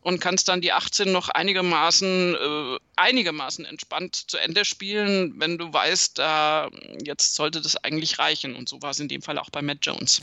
und 0.00 0.20
kannst 0.20 0.48
dann 0.48 0.60
die 0.60 0.72
18 0.72 1.10
noch 1.12 1.28
einigermaßen, 1.28 2.34
äh, 2.34 2.78
einigermaßen 2.96 3.64
entspannt 3.64 4.16
zu 4.30 4.36
Ende 4.36 4.64
spielen, 4.64 5.34
wenn 5.38 5.58
du 5.58 5.72
weißt, 5.72 6.18
da 6.18 6.70
jetzt 7.04 7.34
sollte 7.34 7.60
das 7.60 7.76
eigentlich 7.76 8.18
reichen. 8.18 8.56
Und 8.56 8.68
so 8.68 8.82
war 8.82 8.90
es 8.90 9.00
in 9.00 9.08
dem 9.08 9.22
Fall 9.22 9.38
auch 9.38 9.50
bei 9.50 9.62
Matt 9.62 9.78
Jones. 9.82 10.22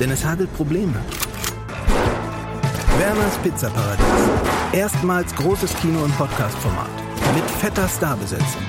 Denn 0.00 0.10
es 0.10 0.24
hagelt 0.24 0.52
Probleme. 0.54 1.00
Werners 2.98 3.38
Pizzaparadies. 3.42 4.04
Erstmals 4.72 5.34
großes 5.34 5.74
Kino- 5.76 6.04
und 6.04 6.16
Podcast-Format. 6.16 6.90
Mit 7.34 7.44
fetter 7.60 7.88
Starbesetzung. 7.88 8.62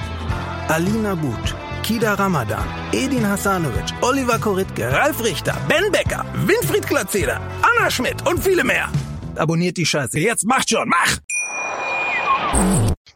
Alina 0.68 1.16
But, 1.16 1.56
Kida 1.84 2.14
Ramadan, 2.14 2.64
Edin 2.92 3.28
Hasanovic, 3.28 3.92
Oliver 4.02 4.38
Koritke, 4.40 4.92
Ralf 4.92 5.24
Richter, 5.24 5.56
Ben 5.68 5.92
Becker, 5.92 6.26
Winfried 6.46 6.88
Glatzeder, 6.88 7.42
Anna 7.62 7.90
Schmidt 7.90 8.28
und 8.28 8.44
viele 8.44 8.64
mehr. 8.64 8.90
Abonniert 9.36 9.78
die 9.78 9.86
Scheiße. 9.86 10.20
Jetzt 10.20 10.46
macht 10.46 10.70
schon, 10.70 10.88
mach! 10.90 11.18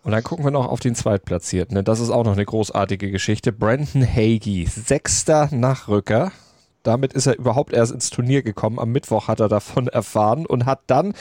Und 0.04 0.12
dann 0.12 0.24
gucken 0.24 0.46
wir 0.46 0.52
noch 0.52 0.68
auf 0.68 0.80
den 0.80 0.96
Zweitplatzierten. 0.96 1.84
Das 1.84 2.00
ist 2.00 2.10
auch 2.10 2.24
noch 2.24 2.34
eine 2.34 2.46
großartige 2.46 3.12
Geschichte. 3.12 3.52
Brandon 3.52 4.06
Hagee, 4.06 4.66
sechster 4.66 5.50
Nachrücker. 5.52 6.32
Damit 6.84 7.14
ist 7.14 7.26
er 7.26 7.38
überhaupt 7.38 7.74
erst 7.74 7.92
ins 7.92 8.10
Turnier 8.10 8.44
gekommen. 8.44 8.80
Am 8.80 8.92
Mittwoch 8.92 9.28
hat 9.28 9.40
er 9.40 9.50
davon 9.50 9.88
erfahren 9.88 10.46
und 10.46 10.66
hat 10.66 10.82
dann 10.88 11.14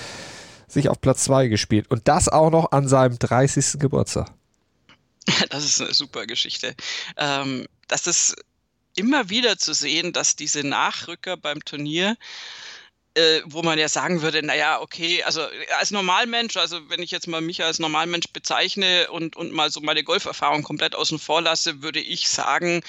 sich 0.68 0.88
auf 0.88 1.00
Platz 1.00 1.24
2 1.24 1.48
gespielt. 1.48 1.90
Und 1.90 2.08
das 2.08 2.28
auch 2.28 2.50
noch 2.50 2.72
an 2.72 2.88
seinem 2.88 3.18
30. 3.18 3.78
Geburtstag. 3.78 4.30
Das 5.50 5.64
ist 5.64 5.80
eine 5.80 5.94
super 5.94 6.26
Geschichte. 6.26 6.74
Ähm, 7.16 7.66
das 7.86 8.08
ist 8.08 8.34
immer 8.96 9.30
wieder 9.30 9.56
zu 9.56 9.72
sehen, 9.72 10.12
dass 10.12 10.34
diese 10.34 10.66
Nachrücker 10.66 11.36
beim 11.36 11.64
Turnier 11.64 12.16
äh, 13.14 13.42
wo 13.44 13.62
man 13.62 13.78
ja 13.78 13.88
sagen 13.88 14.22
würde, 14.22 14.42
naja, 14.42 14.80
okay, 14.80 15.22
also 15.24 15.42
als 15.78 15.90
Normalmensch, 15.90 16.56
also 16.56 16.88
wenn 16.88 17.02
ich 17.02 17.10
jetzt 17.10 17.28
mal 17.28 17.40
mich 17.40 17.62
als 17.62 17.78
Normalmensch 17.78 18.28
bezeichne 18.32 19.10
und, 19.10 19.36
und 19.36 19.52
mal 19.52 19.70
so 19.70 19.80
meine 19.80 20.02
Golferfahrung 20.02 20.62
komplett 20.62 20.94
außen 20.94 21.18
vor 21.18 21.42
lasse, 21.42 21.82
würde 21.82 22.00
ich 22.00 22.28
sagen, 22.28 22.82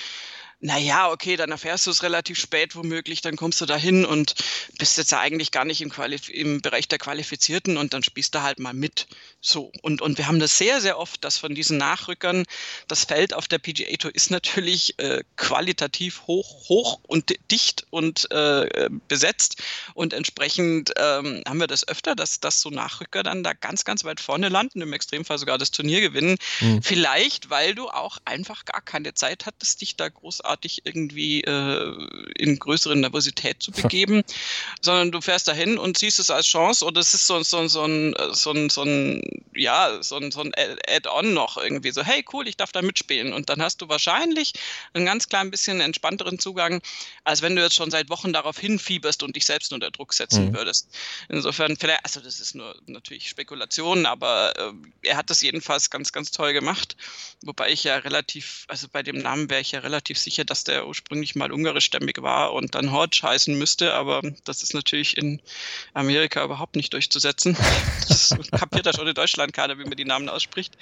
naja, 0.64 1.12
okay, 1.12 1.36
dann 1.36 1.52
erfährst 1.52 1.86
du 1.88 1.92
es 1.92 2.04
relativ 2.04 2.40
spät 2.40 2.74
womöglich, 2.78 3.20
dann 3.20 3.36
kommst 3.36 3.60
du 3.60 3.66
da 3.66 3.76
hin 3.76 4.06
und 4.06 4.36
bist 4.78 4.98
jetzt 4.98 5.12
ja 5.12 5.20
eigentlich 5.20 5.52
gar 5.52 5.66
nicht 5.66 5.82
im, 5.82 5.90
Qualif 5.90 6.30
im 6.30 6.62
Bereich 6.62 6.88
der 6.88 7.00
Qualifizierten 7.00 7.76
und 7.76 7.94
dann 7.94 8.02
spielst 8.02 8.34
du 8.34 8.44
halt 8.44 8.60
mal 8.60 8.74
mit. 8.74 9.08
So. 9.42 9.74
Und, 9.82 10.02
und 10.02 10.18
wir 10.18 10.28
haben 10.28 10.40
das 10.40 10.58
sehr, 10.58 10.80
sehr 10.80 10.98
oft, 10.98 11.22
dass 11.26 11.38
von 11.38 11.54
diesen 11.54 11.78
Nachrückern 11.78 12.46
das 12.88 13.04
Feld 13.04 13.34
auf 13.34 13.50
der 13.50 13.60
PGA 13.60 13.94
Tour 13.98 14.16
ist 14.16 14.32
natürlich 14.32 14.98
äh, 15.00 15.24
qualitativ 15.36 16.22
hoch, 16.28 16.70
hoch 16.70 17.02
und 17.08 17.36
dicht 17.52 17.86
und 17.90 18.32
äh, 18.32 18.90
besetzt. 19.10 19.62
Und 19.96 20.14
entsprechend 20.14 20.94
ähm, 20.96 21.44
haben 21.46 21.60
wir 21.60 21.68
das 21.68 21.86
öfter, 21.86 22.16
dass, 22.16 22.40
dass 22.40 22.62
so 22.62 22.70
Nachrücker 22.70 23.22
dann 23.22 23.44
da 23.44 23.52
ganz, 23.52 23.84
ganz 23.84 24.06
weit 24.06 24.22
vorne 24.22 24.48
landen, 24.48 24.80
im 24.80 24.94
Extremfall 24.94 25.40
sogar 25.40 25.58
das 25.58 25.72
Turnier 25.72 26.00
gewinnen. 26.00 26.38
Mhm. 26.62 26.82
Vielleicht, 26.82 27.50
weil 27.50 27.76
du 27.76 27.90
auch 27.90 28.20
einfach 28.24 28.64
gar 28.64 28.82
keine 28.82 29.14
Zeit 29.14 29.46
hattest, 29.46 29.82
dich 29.82 29.98
da 29.98 30.08
großartig 30.08 30.53
großartig 30.54 30.86
irgendwie 30.86 31.42
äh, 31.42 32.08
in 32.38 32.60
größere 32.60 32.96
Nervosität 32.96 33.62
zu 33.62 33.72
begeben, 33.72 34.24
sondern 34.82 35.12
du 35.12 35.22
fährst 35.22 35.48
dahin 35.48 35.78
und 35.78 35.98
siehst 35.98 36.20
es 36.20 36.30
als 36.30 36.46
Chance 36.46 36.86
und 36.86 36.98
es 36.98 37.14
ist 37.14 37.28
so, 37.28 37.42
so, 37.44 37.68
so, 37.68 37.84
ein, 37.86 38.14
so, 38.34 38.52
ein, 38.52 38.70
so 38.70 38.84
ein, 38.84 39.22
ja, 39.56 40.02
so 40.02 40.18
ein, 40.18 40.32
so 40.32 40.42
ein 40.42 40.54
Add-on 40.88 41.34
noch 41.34 41.58
irgendwie 41.58 41.92
so, 41.92 42.04
hey 42.04 42.24
cool, 42.34 42.48
ich 42.48 42.58
darf 42.58 42.72
da 42.72 42.82
mitspielen 42.82 43.34
und 43.34 43.50
dann 43.50 43.62
hast 43.62 43.82
du 43.82 43.90
wahrscheinlich 43.90 44.54
einen 44.94 45.06
ganz 45.06 45.28
klein 45.28 45.50
bisschen 45.52 45.82
entspannteren 45.82 46.40
Zugang, 46.40 46.82
als 47.24 47.42
wenn 47.42 47.56
du 47.56 47.62
jetzt 47.62 47.76
schon 47.76 47.92
seit 47.92 48.10
Wochen 48.10 48.34
darauf 48.34 48.60
hinfieberst 48.60 49.24
und 49.24 49.36
dich 49.36 49.46
selbst 49.46 49.74
unter 49.74 49.92
Druck 49.92 50.14
setzen 50.14 50.50
mhm. 50.50 50.56
würdest. 50.56 50.90
Insofern, 51.30 51.78
vielleicht, 51.78 52.04
also 52.04 52.20
das 52.20 52.40
ist 52.40 52.56
nur 52.56 52.76
natürlich 52.86 53.30
Spekulation, 53.30 54.06
aber 54.06 54.54
äh, 54.58 54.74
er 55.10 55.18
hat 55.18 55.30
das 55.30 55.42
jedenfalls 55.42 55.90
ganz, 55.90 56.12
ganz 56.12 56.32
toll 56.32 56.54
gemacht, 56.54 56.96
wobei 57.42 57.72
ich 57.72 57.84
ja 57.84 57.98
relativ, 57.98 58.66
also 58.68 58.88
bei 58.92 59.04
dem 59.04 59.18
Namen 59.18 59.50
wäre 59.50 59.62
ich 59.62 59.72
ja 59.72 59.80
relativ 59.80 60.20
sicher, 60.20 60.43
sicher, 60.44 60.46
dass 60.46 60.64
der 60.64 60.88
ursprünglich 60.88 61.36
mal 61.36 61.52
ungarischstämmig 61.52 62.22
war 62.22 62.54
und 62.54 62.76
dann 62.76 62.92
Hodge 62.92 63.22
heißen 63.24 63.58
müsste, 63.58 63.94
aber 63.94 64.22
das 64.46 64.64
ist 64.64 64.74
natürlich 64.74 65.18
in 65.18 65.42
Amerika 65.94 66.44
überhaupt 66.44 66.76
nicht 66.76 66.94
durchzusetzen. 66.94 67.58
Das 68.10 68.30
kapiert 68.52 68.86
ja 68.86 68.94
schon 68.94 69.08
in 69.08 69.14
Deutschland 69.14 69.54
keiner, 69.54 69.80
wie 69.80 69.86
man 69.86 69.96
die 69.96 70.06
Namen 70.06 70.28
ausspricht. 70.30 70.78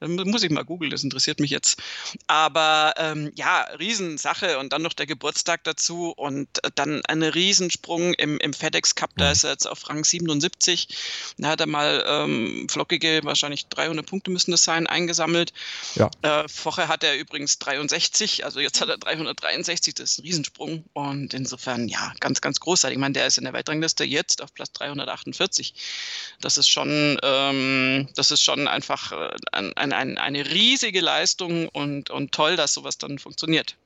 Dann 0.00 0.16
muss 0.16 0.42
ich 0.42 0.50
mal 0.50 0.64
googeln, 0.64 0.90
das 0.90 1.04
interessiert 1.04 1.40
mich 1.40 1.50
jetzt. 1.50 1.80
Aber 2.26 2.92
ähm, 2.98 3.32
ja, 3.34 3.62
Riesensache 3.78 4.58
und 4.58 4.72
dann 4.72 4.82
noch 4.82 4.92
der 4.92 5.06
Geburtstag 5.06 5.64
dazu 5.64 6.12
und 6.16 6.48
dann 6.74 7.02
ein 7.06 7.22
Riesensprung 7.22 8.14
im, 8.14 8.38
im 8.38 8.52
FedEx 8.52 8.94
Cup, 8.94 9.10
da 9.16 9.30
ist 9.30 9.44
er 9.44 9.52
jetzt 9.52 9.66
auf 9.66 9.88
Rang 9.88 10.04
77. 10.04 10.88
Da 11.38 11.48
hat 11.48 11.60
er 11.60 11.66
mal 11.66 12.04
ähm, 12.06 12.66
flockige, 12.68 13.20
wahrscheinlich 13.22 13.68
300 13.68 14.04
Punkte 14.04 14.30
müssen 14.30 14.50
das 14.50 14.64
sein, 14.64 14.86
eingesammelt. 14.86 15.52
Ja. 15.94 16.10
Äh, 16.22 16.48
vorher 16.48 16.88
hat 16.88 17.04
er 17.04 17.16
übrigens 17.16 17.58
63, 17.58 18.44
also 18.44 18.60
jetzt 18.60 18.80
hat 18.80 18.88
er 18.88 18.95
363, 18.98 19.94
das 19.94 20.12
ist 20.12 20.18
ein 20.18 20.22
Riesensprung. 20.22 20.84
Und 20.92 21.34
insofern, 21.34 21.88
ja, 21.88 22.12
ganz, 22.20 22.40
ganz 22.40 22.60
großartig. 22.60 22.96
Ich 22.96 23.00
meine, 23.00 23.14
der 23.14 23.26
ist 23.26 23.38
in 23.38 23.44
der 23.44 23.52
Weltrangliste 23.52 24.04
jetzt 24.04 24.42
auf 24.42 24.52
Platz 24.54 24.72
348. 24.72 25.74
Das 26.40 26.58
ist 26.58 26.68
schon, 26.68 27.18
ähm, 27.22 28.08
das 28.14 28.30
ist 28.30 28.42
schon 28.42 28.68
einfach 28.68 29.12
äh, 29.12 29.30
ein, 29.52 29.76
ein, 29.76 29.92
ein, 29.92 30.18
eine 30.18 30.50
riesige 30.50 31.00
Leistung 31.00 31.68
und, 31.68 32.10
und 32.10 32.32
toll, 32.32 32.56
dass 32.56 32.74
sowas 32.74 32.98
dann 32.98 33.18
funktioniert. 33.18 33.76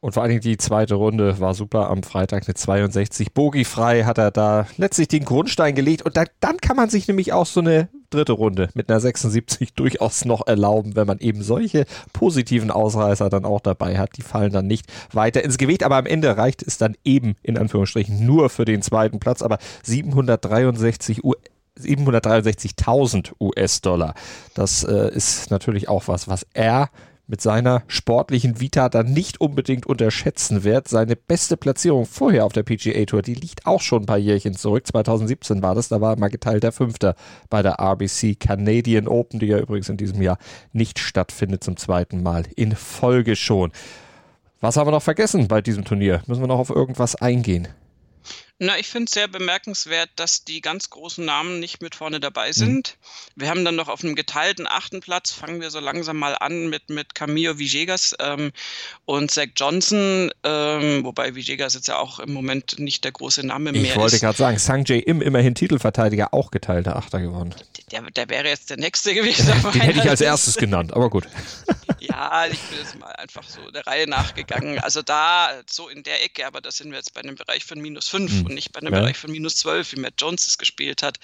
Und 0.00 0.12
vor 0.12 0.22
allen 0.22 0.30
Dingen 0.30 0.42
die 0.42 0.56
zweite 0.56 0.94
Runde 0.94 1.40
war 1.40 1.54
super 1.54 1.90
am 1.90 2.04
Freitag 2.04 2.44
eine 2.46 2.54
62. 2.54 3.32
Bogiefrei 3.32 4.04
hat 4.04 4.18
er 4.18 4.30
da 4.30 4.66
letztlich 4.76 5.08
den 5.08 5.24
Grundstein 5.24 5.74
gelegt. 5.74 6.02
Und 6.02 6.16
da, 6.16 6.24
dann 6.38 6.58
kann 6.58 6.76
man 6.76 6.88
sich 6.88 7.08
nämlich 7.08 7.32
auch 7.32 7.46
so 7.46 7.58
eine 7.58 7.88
dritte 8.10 8.32
Runde 8.32 8.68
mit 8.74 8.88
einer 8.88 9.00
76 9.00 9.74
durchaus 9.74 10.24
noch 10.24 10.46
erlauben, 10.46 10.94
wenn 10.94 11.08
man 11.08 11.18
eben 11.18 11.42
solche 11.42 11.84
positiven 12.12 12.70
Ausreißer 12.70 13.28
dann 13.28 13.44
auch 13.44 13.60
dabei 13.60 13.98
hat. 13.98 14.16
Die 14.16 14.22
fallen 14.22 14.52
dann 14.52 14.68
nicht 14.68 14.86
weiter 15.12 15.42
ins 15.42 15.58
Gewicht, 15.58 15.82
aber 15.82 15.96
am 15.96 16.06
Ende 16.06 16.36
reicht 16.36 16.62
es 16.62 16.78
dann 16.78 16.96
eben 17.04 17.34
in 17.42 17.58
Anführungsstrichen 17.58 18.24
nur 18.24 18.50
für 18.50 18.64
den 18.64 18.82
zweiten 18.82 19.18
Platz, 19.18 19.42
aber 19.42 19.58
763 19.82 21.24
US 21.24 21.38
763.000 21.80 23.34
US-Dollar. 23.38 24.14
Das 24.54 24.82
äh, 24.82 25.14
ist 25.14 25.52
natürlich 25.52 25.88
auch 25.88 26.08
was, 26.08 26.26
was 26.26 26.44
er 26.52 26.90
mit 27.28 27.40
seiner 27.40 27.82
sportlichen 27.86 28.58
Vita 28.58 28.88
dann 28.88 29.12
nicht 29.12 29.40
unbedingt 29.40 29.86
unterschätzen 29.86 30.64
wird. 30.64 30.88
Seine 30.88 31.14
beste 31.14 31.56
Platzierung 31.56 32.06
vorher 32.06 32.44
auf 32.46 32.52
der 32.52 32.62
PGA 32.62 33.04
Tour, 33.04 33.22
die 33.22 33.34
liegt 33.34 33.66
auch 33.66 33.82
schon 33.82 34.02
ein 34.02 34.06
paar 34.06 34.18
Jährchen 34.18 34.54
zurück. 34.54 34.86
2017 34.86 35.62
war 35.62 35.74
das, 35.74 35.88
da 35.88 36.00
war 36.00 36.14
er 36.14 36.18
mal 36.18 36.28
geteilter 36.30 36.72
Fünfter 36.72 37.14
bei 37.50 37.62
der 37.62 37.78
RBC 37.78 38.40
Canadian 38.40 39.06
Open, 39.06 39.38
die 39.38 39.46
ja 39.46 39.58
übrigens 39.58 39.90
in 39.90 39.98
diesem 39.98 40.22
Jahr 40.22 40.38
nicht 40.72 40.98
stattfindet 40.98 41.62
zum 41.62 41.76
zweiten 41.76 42.22
Mal 42.22 42.44
in 42.56 42.74
Folge 42.74 43.36
schon. 43.36 43.70
Was 44.60 44.76
haben 44.76 44.88
wir 44.88 44.92
noch 44.92 45.02
vergessen 45.02 45.46
bei 45.46 45.60
diesem 45.60 45.84
Turnier? 45.84 46.22
Müssen 46.26 46.42
wir 46.42 46.48
noch 46.48 46.58
auf 46.58 46.70
irgendwas 46.70 47.14
eingehen? 47.14 47.68
Na, 48.60 48.76
ich 48.76 48.88
finde 48.88 49.04
es 49.04 49.12
sehr 49.12 49.28
bemerkenswert, 49.28 50.10
dass 50.16 50.42
die 50.42 50.60
ganz 50.60 50.90
großen 50.90 51.24
Namen 51.24 51.60
nicht 51.60 51.80
mit 51.80 51.94
vorne 51.94 52.18
dabei 52.18 52.48
mhm. 52.48 52.52
sind. 52.52 52.96
Mhm. 53.36 53.40
Wir 53.42 53.50
haben 53.50 53.64
dann 53.64 53.76
noch 53.76 53.88
auf 53.88 54.02
einem 54.02 54.16
geteilten 54.16 54.66
achten 54.66 54.98
Platz, 55.00 55.30
fangen 55.30 55.60
wir 55.60 55.70
so 55.70 55.78
langsam 55.78 56.16
mal 56.16 56.34
an 56.34 56.68
mit, 56.68 56.90
mit 56.90 57.14
Camillo 57.14 57.60
Villegas 57.60 58.16
ähm, 58.18 58.50
und 59.04 59.30
Zach 59.30 59.46
Johnson, 59.54 60.32
ähm, 60.42 61.04
wobei 61.04 61.36
Villegas 61.36 61.74
jetzt 61.74 61.86
ja 61.86 61.98
auch 61.98 62.18
im 62.18 62.32
Moment 62.32 62.80
nicht 62.80 63.04
der 63.04 63.12
große 63.12 63.46
Name 63.46 63.70
mehr 63.70 63.82
ist. 63.82 63.88
Ich 63.90 63.96
wollte 63.96 64.18
gerade 64.18 64.36
sagen, 64.36 64.58
Sanjay 64.58 64.98
Im, 64.98 65.22
immerhin 65.22 65.54
Titelverteidiger, 65.54 66.34
auch 66.34 66.50
geteilter 66.50 66.96
Achter 66.96 67.20
gewonnen. 67.20 67.54
Der, 67.92 68.02
der 68.10 68.28
wäre 68.28 68.48
jetzt 68.48 68.70
der 68.70 68.76
Nächste 68.76 69.14
gewesen. 69.14 69.46
Den 69.72 69.80
hätte 69.82 70.00
ich 70.00 70.10
als 70.10 70.20
erstes 70.20 70.56
genannt, 70.56 70.92
aber 70.94 71.10
gut. 71.10 71.28
ja, 72.00 72.46
ich 72.46 72.58
bin 72.58 72.78
jetzt 72.80 72.98
mal 72.98 73.12
einfach 73.12 73.44
so 73.44 73.70
der 73.70 73.86
Reihe 73.86 74.08
nachgegangen. 74.08 74.80
Also 74.80 75.02
da, 75.02 75.50
so 75.70 75.88
in 75.88 76.02
der 76.02 76.24
Ecke, 76.24 76.44
aber 76.44 76.60
da 76.60 76.72
sind 76.72 76.90
wir 76.90 76.98
jetzt 76.98 77.14
bei 77.14 77.20
einem 77.20 77.36
Bereich 77.36 77.64
von 77.64 77.80
minus 77.80 78.08
fünf. 78.08 78.32
Mhm 78.32 78.47
und 78.48 78.54
nicht 78.54 78.72
bei 78.72 78.80
einem 78.80 78.92
ja. 78.92 79.00
Bereich 79.00 79.16
von 79.16 79.30
minus 79.30 79.56
12, 79.56 79.92
wie 79.92 80.00
Matt 80.00 80.14
Jones 80.18 80.46
es 80.46 80.58
gespielt 80.58 81.02
hat. 81.02 81.18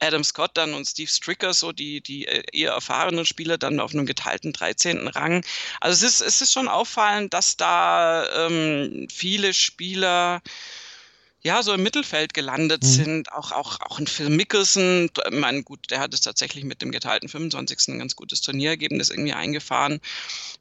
Adam 0.00 0.24
Scott 0.24 0.52
dann 0.54 0.74
und 0.74 0.86
Steve 0.86 1.10
Stricker, 1.10 1.54
so 1.54 1.72
die, 1.72 2.00
die 2.00 2.26
äh, 2.26 2.42
eher 2.52 2.72
erfahrenen 2.72 3.24
Spieler, 3.24 3.58
dann 3.58 3.80
auf 3.80 3.92
einem 3.92 4.06
geteilten 4.06 4.52
13. 4.52 5.08
Rang. 5.08 5.44
Also 5.80 6.06
es 6.06 6.20
ist, 6.20 6.26
es 6.26 6.40
ist 6.42 6.52
schon 6.52 6.68
auffallend, 6.68 7.32
dass 7.32 7.56
da 7.56 8.46
ähm, 8.46 9.08
viele 9.10 9.54
Spieler 9.54 10.42
ja, 11.46 11.62
so 11.62 11.72
im 11.72 11.84
Mittelfeld 11.84 12.34
gelandet 12.34 12.82
mhm. 12.82 12.88
sind. 12.88 13.32
Auch, 13.32 13.52
auch, 13.52 13.80
auch 13.80 14.00
ein 14.00 14.08
Phil 14.08 14.30
Mickelson, 14.30 15.08
ich 15.30 15.38
meine, 15.38 15.62
gut, 15.62 15.92
der 15.92 16.00
hat 16.00 16.12
es 16.12 16.20
tatsächlich 16.20 16.64
mit 16.64 16.82
dem 16.82 16.90
geteilten 16.90 17.28
25. 17.28 17.86
ein 17.86 18.00
ganz 18.00 18.16
gutes 18.16 18.40
Turnierergebnis 18.40 19.10
irgendwie 19.10 19.32
eingefahren. 19.32 20.00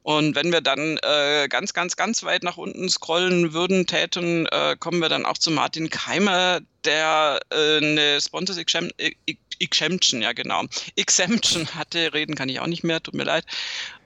Und 0.03 0.35
wenn 0.35 0.51
wir 0.51 0.61
dann 0.61 0.99
äh, 1.01 1.47
ganz, 1.49 1.73
ganz, 1.73 1.95
ganz 1.95 2.21
weit 2.21 2.43
nach 2.43 2.57
unten 2.57 2.87
scrollen 2.87 3.51
würden, 3.51 3.87
täten, 3.87 4.45
äh, 4.45 4.75
kommen 4.79 4.99
wir 5.01 5.09
dann 5.09 5.25
auch 5.25 5.39
zu 5.39 5.49
Martin 5.49 5.89
Keimer, 5.89 6.59
der 6.83 7.39
äh, 7.49 7.77
eine 7.77 8.21
Sponsors 8.21 8.57
Exemption, 9.59 10.21
ja 10.21 10.33
genau. 10.33 10.63
Exemption 10.95 11.67
hatte, 11.75 12.13
reden 12.13 12.35
kann 12.35 12.49
ich 12.49 12.59
auch 12.59 12.67
nicht 12.67 12.83
mehr, 12.83 13.01
tut 13.01 13.13
mir 13.13 13.23
leid. 13.23 13.45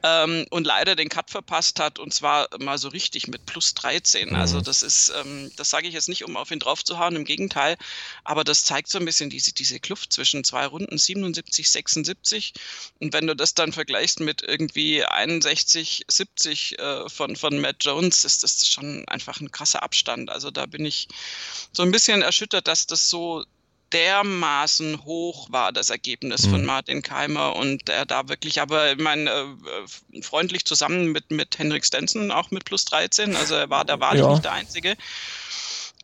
Ähm, 0.02 0.46
und 0.50 0.66
leider 0.66 0.96
den 0.96 1.10
Cut 1.10 1.30
verpasst 1.30 1.80
hat 1.80 2.00
und 2.00 2.14
zwar 2.14 2.48
mal 2.58 2.78
so 2.78 2.88
richtig 2.88 3.28
mit 3.28 3.46
plus 3.46 3.74
13. 3.74 4.34
Also 4.34 4.60
mhm. 4.60 4.64
das 4.64 4.82
ist, 4.82 5.12
ähm, 5.20 5.52
das 5.58 5.70
sage 5.70 5.88
ich 5.88 5.94
jetzt 5.94 6.08
nicht, 6.08 6.24
um 6.24 6.38
auf 6.38 6.52
ihn 6.52 6.60
draufzuhauen, 6.60 7.18
im 7.18 7.26
Gegenteil, 7.26 7.76
aber 8.24 8.46
das 8.46 8.64
zeigt 8.64 8.90
so 8.90 8.98
ein 8.98 9.04
bisschen 9.04 9.30
diese, 9.30 9.54
diese 9.54 9.80
Kluft 9.80 10.14
zwischen 10.14 10.46
zwei 10.46 10.66
Runden 10.66 10.98
77, 10.98 11.70
76 11.70 12.54
und 13.00 13.12
wenn 13.14 13.28
du 13.28 13.36
das 13.36 13.56
dann 13.56 13.74
vergleichst 13.74 14.22
mit 14.22 14.42
irgendwie 14.42 15.04
61, 15.04 16.06
70 16.08 16.80
äh, 16.80 17.10
von, 17.10 17.36
von 17.36 17.60
Matt 17.60 17.78
Jones, 17.82 18.24
ist 18.24 18.44
das 18.44 18.68
schon 18.68 19.06
einfach 19.10 19.42
ein 19.42 19.52
krasser 19.52 19.84
Abstand. 19.84 20.30
Also 20.30 20.50
da 20.50 20.66
bin 20.66 20.86
ich 20.86 21.10
so 21.74 21.84
ein 21.84 21.92
bisschen 21.92 22.22
erschüttert, 22.22 22.68
dass 22.68 22.88
das 22.88 23.10
so 23.10 23.46
dermaßen 23.94 25.04
hoch 25.06 25.52
war, 25.52 25.72
das 25.72 25.90
Ergebnis 25.90 26.46
mhm. 26.46 26.52
von 26.52 26.66
Martin 26.66 27.02
Keimer 27.02 27.56
und 27.56 27.90
er 27.90 28.06
da 28.06 28.28
wirklich, 28.30 28.62
aber 28.62 28.94
ich 28.94 29.00
meine, 29.00 29.30
äh, 29.30 30.22
freundlich 30.22 30.66
zusammen 30.66 31.12
mit, 31.12 31.32
mit 31.32 31.58
Henrik 31.58 31.86
Stenson, 31.86 32.32
auch 32.32 32.52
mit 32.52 32.66
plus 32.66 32.86
13, 32.86 33.36
also 33.36 33.56
er 33.56 33.70
war 33.70 33.86
da 33.86 34.00
wahrlich 34.00 34.24
ja. 34.24 34.30
nicht 34.30 34.46
der 34.46 34.54
Einzige. 34.54 34.96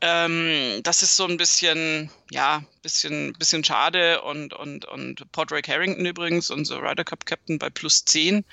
Ähm, 0.01 0.81
das 0.83 1.03
ist 1.03 1.15
so 1.15 1.25
ein 1.25 1.37
bisschen, 1.37 2.09
ja, 2.29 2.63
bisschen, 2.81 3.33
bisschen 3.33 3.63
schade 3.63 4.21
und, 4.21 4.53
und, 4.53 4.85
und 4.85 5.31
Padraig 5.31 5.67
Harrington 5.67 6.05
übrigens, 6.05 6.49
unser 6.49 6.81
Ryder 6.81 7.05
Cup 7.05 7.25
Captain 7.25 7.57
bei 7.59 7.69
plus 7.69 8.03
10. 8.05 8.43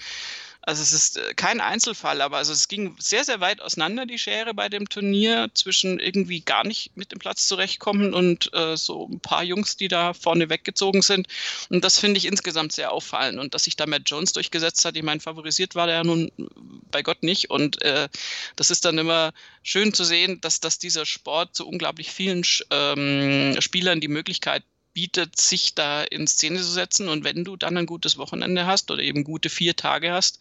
Also 0.65 0.83
es 0.83 0.93
ist 0.93 1.17
äh, 1.17 1.35
kein 1.35 1.61
Einzelfall, 1.61 2.21
aber 2.21 2.37
also 2.37 2.53
es 2.53 2.69
ging 2.69 2.95
sehr, 2.99 3.25
sehr 3.25 3.41
weit 3.41 3.61
auseinander, 3.61 4.07
die 4.07 4.19
Schere 4.19 4.55
bei 4.55 4.69
dem 4.69 4.89
Turnier, 4.89 5.51
zwischen 5.55 5.99
irgendwie 5.99 6.41
gar 6.41 6.65
nicht 6.65 6.97
mit 6.97 7.11
dem 7.11 7.19
Platz 7.19 7.49
zurechtkommen 7.49 8.15
und 8.15 8.53
äh, 8.55 8.77
so 8.77 9.09
ein 9.09 9.19
paar 9.19 9.43
Jungs, 9.43 9.77
die 9.77 9.89
da 9.89 10.15
vorne 10.15 10.51
weggezogen 10.51 11.03
sind. 11.03 11.27
Und 11.69 11.83
das 11.83 11.99
finde 11.99 12.19
ich 12.19 12.27
insgesamt 12.27 12.73
sehr 12.73 12.93
auffallend. 12.93 13.41
Und 13.41 13.55
dass 13.55 13.65
sich 13.65 13.75
da 13.75 13.87
Matt 13.87 14.03
Jones 14.07 14.33
durchgesetzt 14.35 14.85
hat, 14.85 14.97
ich 14.97 15.03
meine, 15.03 15.21
favorisiert 15.21 15.75
war 15.75 15.87
der 15.87 15.97
ja 15.97 16.05
nun 16.05 16.31
bei 16.93 17.03
Gott 17.03 17.25
nicht. 17.25 17.51
Und 17.51 17.83
äh, 17.83 18.09
das 18.55 18.71
ist 18.71 18.85
dann 18.85 18.99
immer 18.99 19.33
schön 19.65 19.93
zu 19.93 20.05
sehen, 20.05 20.41
dass, 20.43 20.61
dass 20.61 20.79
dieser 20.79 21.07
Sport 21.07 21.57
zu 21.57 21.67
unglaublich 21.67 22.13
vielen 22.13 22.45
ähm, 22.71 23.57
Spielern 23.61 24.01
die 24.01 24.09
Möglichkeit 24.09 24.63
bietet, 24.93 25.41
sich 25.41 25.75
da 25.75 26.03
in 26.03 26.27
Szene 26.27 26.59
zu 26.59 26.71
setzen. 26.71 27.09
Und 27.09 27.25
wenn 27.25 27.45
du 27.45 27.57
dann 27.57 27.77
ein 27.77 27.87
gutes 27.87 28.19
Wochenende 28.19 28.67
hast 28.67 28.91
oder 28.91 29.03
eben 29.03 29.25
gute 29.25 29.49
vier 29.49 29.77
Tage 29.77 30.13
hast, 30.13 30.39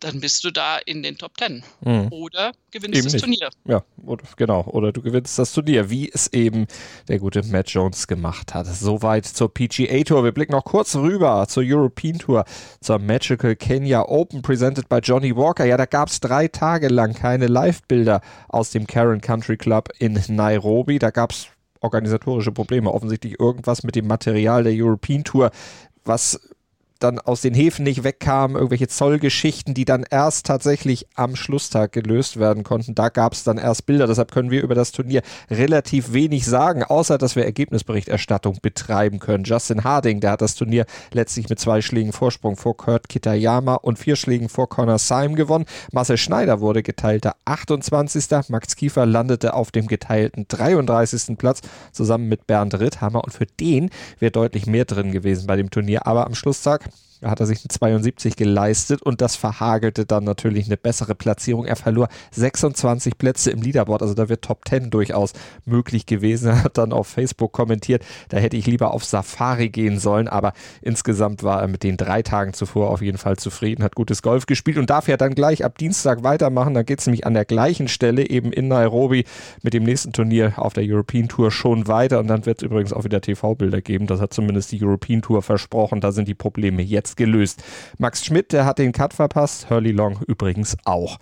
dann 0.00 0.20
bist 0.20 0.44
du 0.44 0.50
da 0.50 0.78
in 0.78 1.02
den 1.02 1.16
Top 1.16 1.36
Ten. 1.36 1.62
Mhm. 1.82 2.08
Oder 2.10 2.52
gewinnst 2.70 2.96
eben 2.96 3.04
das 3.04 3.12
nicht. 3.12 3.22
Turnier. 3.22 3.50
Ja, 3.64 3.84
oder, 4.04 4.24
genau. 4.36 4.64
Oder 4.64 4.92
du 4.92 5.02
gewinnst 5.02 5.38
das 5.38 5.52
Turnier, 5.52 5.90
wie 5.90 6.10
es 6.12 6.32
eben 6.32 6.66
der 7.08 7.18
gute 7.18 7.42
Matt 7.44 7.70
Jones 7.70 8.06
gemacht 8.06 8.54
hat. 8.54 8.66
Soweit 8.66 9.26
zur 9.26 9.52
PGA 9.52 10.02
Tour. 10.02 10.24
Wir 10.24 10.32
blicken 10.32 10.52
noch 10.52 10.64
kurz 10.64 10.96
rüber 10.96 11.46
zur 11.48 11.62
European 11.64 12.18
Tour, 12.18 12.44
zur 12.80 12.98
Magical 12.98 13.54
Kenya 13.56 14.02
Open, 14.08 14.42
presented 14.42 14.88
by 14.88 14.98
Johnny 14.98 15.34
Walker. 15.36 15.64
Ja, 15.64 15.76
da 15.76 15.86
gab 15.86 16.08
es 16.08 16.20
drei 16.20 16.48
Tage 16.48 16.88
lang 16.88 17.14
keine 17.14 17.46
Live-Bilder 17.46 18.20
aus 18.48 18.70
dem 18.70 18.86
Karen 18.86 19.20
Country 19.20 19.56
Club 19.56 19.90
in 19.98 20.20
Nairobi. 20.28 20.98
Da 20.98 21.10
gab 21.10 21.32
es 21.32 21.48
organisatorische 21.82 22.52
Probleme. 22.52 22.92
Offensichtlich 22.92 23.38
irgendwas 23.38 23.82
mit 23.82 23.96
dem 23.96 24.06
Material 24.06 24.64
der 24.64 24.72
European 24.74 25.24
Tour, 25.24 25.50
was 26.04 26.40
dann 27.02 27.18
aus 27.18 27.40
den 27.40 27.54
Häfen 27.54 27.84
nicht 27.84 28.04
wegkamen, 28.04 28.56
irgendwelche 28.56 28.88
Zollgeschichten, 28.88 29.74
die 29.74 29.84
dann 29.84 30.04
erst 30.08 30.46
tatsächlich 30.46 31.06
am 31.14 31.36
Schlusstag 31.36 31.92
gelöst 31.92 32.38
werden 32.38 32.64
konnten. 32.64 32.94
Da 32.94 33.08
gab 33.08 33.32
es 33.32 33.44
dann 33.44 33.58
erst 33.58 33.86
Bilder. 33.86 34.06
Deshalb 34.06 34.32
können 34.32 34.50
wir 34.50 34.62
über 34.62 34.74
das 34.74 34.92
Turnier 34.92 35.22
relativ 35.50 36.12
wenig 36.12 36.46
sagen, 36.46 36.84
außer 36.84 37.18
dass 37.18 37.36
wir 37.36 37.44
Ergebnisberichterstattung 37.44 38.58
betreiben 38.62 39.18
können. 39.18 39.44
Justin 39.44 39.84
Harding, 39.84 40.20
der 40.20 40.32
hat 40.32 40.42
das 40.42 40.54
Turnier 40.54 40.86
letztlich 41.12 41.48
mit 41.48 41.58
zwei 41.58 41.80
Schlägen 41.80 42.12
Vorsprung 42.12 42.56
vor 42.56 42.76
Kurt 42.76 43.08
Kitayama 43.08 43.74
und 43.74 43.98
vier 43.98 44.16
Schlägen 44.16 44.48
vor 44.48 44.68
Connor 44.68 44.98
Syme 44.98 45.34
gewonnen. 45.34 45.66
Marcel 45.92 46.16
Schneider 46.16 46.60
wurde 46.60 46.82
geteilter 46.82 47.36
28. 47.44 48.48
Max 48.48 48.76
Kiefer 48.76 49.06
landete 49.06 49.54
auf 49.54 49.70
dem 49.70 49.86
geteilten 49.86 50.46
33. 50.48 51.36
Platz 51.38 51.60
zusammen 51.92 52.28
mit 52.28 52.46
Bernd 52.46 52.78
Ritthammer 52.78 53.24
und 53.24 53.32
für 53.32 53.46
den 53.46 53.90
wäre 54.18 54.30
deutlich 54.30 54.66
mehr 54.66 54.84
drin 54.84 55.12
gewesen 55.12 55.46
bei 55.46 55.56
dem 55.56 55.70
Turnier. 55.70 56.06
Aber 56.06 56.26
am 56.26 56.34
Schlusstag 56.34 56.88
Yes. 56.92 57.11
Hat 57.22 57.40
er 57.40 57.46
sich 57.46 57.60
eine 57.60 57.68
72 57.68 58.36
geleistet 58.36 59.02
und 59.02 59.20
das 59.20 59.36
verhagelte 59.36 60.06
dann 60.06 60.24
natürlich 60.24 60.66
eine 60.66 60.76
bessere 60.76 61.14
Platzierung. 61.14 61.64
Er 61.64 61.76
verlor 61.76 62.08
26 62.32 63.18
Plätze 63.18 63.50
im 63.50 63.62
Leaderboard, 63.62 64.02
also 64.02 64.14
da 64.14 64.28
wird 64.28 64.42
Top 64.42 64.68
10 64.68 64.90
durchaus 64.90 65.32
möglich 65.64 66.06
gewesen. 66.06 66.48
Er 66.48 66.64
hat 66.64 66.78
dann 66.78 66.92
auf 66.92 67.06
Facebook 67.06 67.52
kommentiert, 67.52 68.04
da 68.28 68.38
hätte 68.38 68.56
ich 68.56 68.66
lieber 68.66 68.92
auf 68.92 69.04
Safari 69.04 69.68
gehen 69.68 69.98
sollen, 69.98 70.28
aber 70.28 70.52
insgesamt 70.80 71.42
war 71.42 71.60
er 71.60 71.68
mit 71.68 71.82
den 71.82 71.96
drei 71.96 72.22
Tagen 72.22 72.52
zuvor 72.52 72.90
auf 72.90 73.02
jeden 73.02 73.18
Fall 73.18 73.36
zufrieden, 73.36 73.82
hat 73.82 73.94
gutes 73.94 74.22
Golf 74.22 74.46
gespielt 74.46 74.78
und 74.78 74.90
darf 74.90 75.08
ja 75.08 75.16
dann 75.16 75.34
gleich 75.34 75.64
ab 75.64 75.78
Dienstag 75.78 76.22
weitermachen. 76.22 76.74
Da 76.74 76.82
geht 76.82 77.00
es 77.00 77.06
nämlich 77.06 77.26
an 77.26 77.34
der 77.34 77.44
gleichen 77.44 77.88
Stelle 77.88 78.28
eben 78.28 78.52
in 78.52 78.68
Nairobi 78.68 79.24
mit 79.62 79.74
dem 79.74 79.84
nächsten 79.84 80.12
Turnier 80.12 80.54
auf 80.56 80.72
der 80.72 80.84
European 80.86 81.28
Tour 81.28 81.50
schon 81.50 81.86
weiter 81.86 82.18
und 82.18 82.26
dann 82.28 82.46
wird 82.46 82.58
es 82.58 82.66
übrigens 82.66 82.92
auch 82.92 83.04
wieder 83.04 83.20
TV-Bilder 83.20 83.80
geben. 83.80 84.06
Das 84.06 84.20
hat 84.20 84.34
zumindest 84.34 84.72
die 84.72 84.82
European 84.82 85.22
Tour 85.22 85.42
versprochen. 85.42 86.00
Da 86.00 86.12
sind 86.12 86.28
die 86.28 86.34
Probleme 86.34 86.82
jetzt 86.82 87.11
gelöst. 87.16 87.62
Max 87.98 88.24
Schmidt, 88.24 88.52
der 88.52 88.64
hat 88.64 88.78
den 88.78 88.92
Cut 88.92 89.14
verpasst, 89.14 89.70
Hurley 89.70 89.92
Long 89.92 90.20
übrigens 90.26 90.76
auch. 90.84 91.18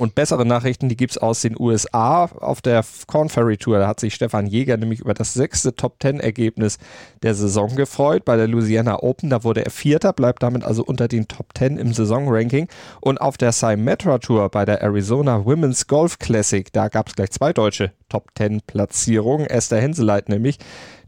Und 0.00 0.14
bessere 0.14 0.46
Nachrichten, 0.46 0.88
die 0.88 0.96
gibt 0.96 1.10
es 1.10 1.18
aus 1.18 1.42
den 1.42 1.60
USA 1.60 2.24
auf 2.24 2.62
der 2.62 2.82
Corn 3.06 3.28
Ferry 3.28 3.58
Tour. 3.58 3.80
Da 3.80 3.86
hat 3.86 4.00
sich 4.00 4.14
Stefan 4.14 4.46
Jäger 4.46 4.78
nämlich 4.78 5.00
über 5.00 5.12
das 5.12 5.34
sechste 5.34 5.74
Top-10-Ergebnis 5.74 6.78
der 7.22 7.34
Saison 7.34 7.76
gefreut. 7.76 8.24
Bei 8.24 8.38
der 8.38 8.48
Louisiana 8.48 9.02
Open, 9.02 9.28
da 9.28 9.44
wurde 9.44 9.62
er 9.62 9.70
Vierter, 9.70 10.14
bleibt 10.14 10.42
damit 10.42 10.64
also 10.64 10.82
unter 10.84 11.06
den 11.06 11.28
Top 11.28 11.48
10 11.54 11.76
im 11.76 11.92
Saisonranking. 11.92 12.68
Und 13.02 13.20
auf 13.20 13.36
der 13.36 13.52
Symetra 13.52 14.16
Tour 14.16 14.48
bei 14.48 14.64
der 14.64 14.80
Arizona 14.80 15.44
Women's 15.44 15.86
Golf 15.86 16.18
Classic, 16.18 16.72
da 16.72 16.88
gab 16.88 17.08
es 17.08 17.14
gleich 17.14 17.32
zwei 17.32 17.52
deutsche 17.52 17.92
Top 18.08 18.30
10 18.38 18.62
Platzierungen. 18.66 19.48
Esther 19.48 19.82
Henseleit 19.82 20.30
nämlich, 20.30 20.58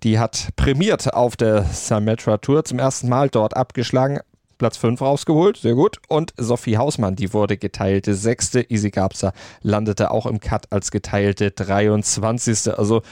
die 0.02 0.18
hat 0.18 0.48
prämiert 0.56 1.14
auf 1.14 1.36
der 1.36 1.64
Symetra 1.64 2.38
Tour 2.38 2.64
zum 2.64 2.78
ersten 2.78 3.08
Mal 3.08 3.28
dort 3.28 3.56
abgeschlagen. 3.56 4.20
Platz 4.58 4.76
5 4.76 5.00
rausgeholt, 5.00 5.56
sehr 5.56 5.74
gut. 5.74 5.98
Und 6.08 6.34
Sophie 6.36 6.76
Hausmann, 6.76 7.16
die 7.16 7.32
wurde 7.32 7.56
geteilte 7.56 8.14
Sechste. 8.14 8.60
Easy 8.70 8.90
Gabser 8.90 9.32
landete 9.60 10.10
auch 10.10 10.26
im 10.26 10.38
Cut 10.40 10.70
als 10.70 10.90
geteilte 10.90 11.50
23. 11.50 12.72
Also 12.78 13.02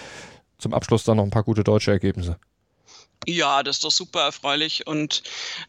zum 0.58 0.74
Abschluss 0.74 1.04
dann 1.04 1.16
noch 1.16 1.24
ein 1.24 1.30
paar 1.30 1.42
gute 1.42 1.64
deutsche 1.64 1.90
Ergebnisse. 1.90 2.36
Ja, 3.26 3.62
das 3.62 3.76
ist 3.76 3.84
doch 3.84 3.90
super 3.90 4.22
erfreulich. 4.22 4.86
Und 4.86 5.22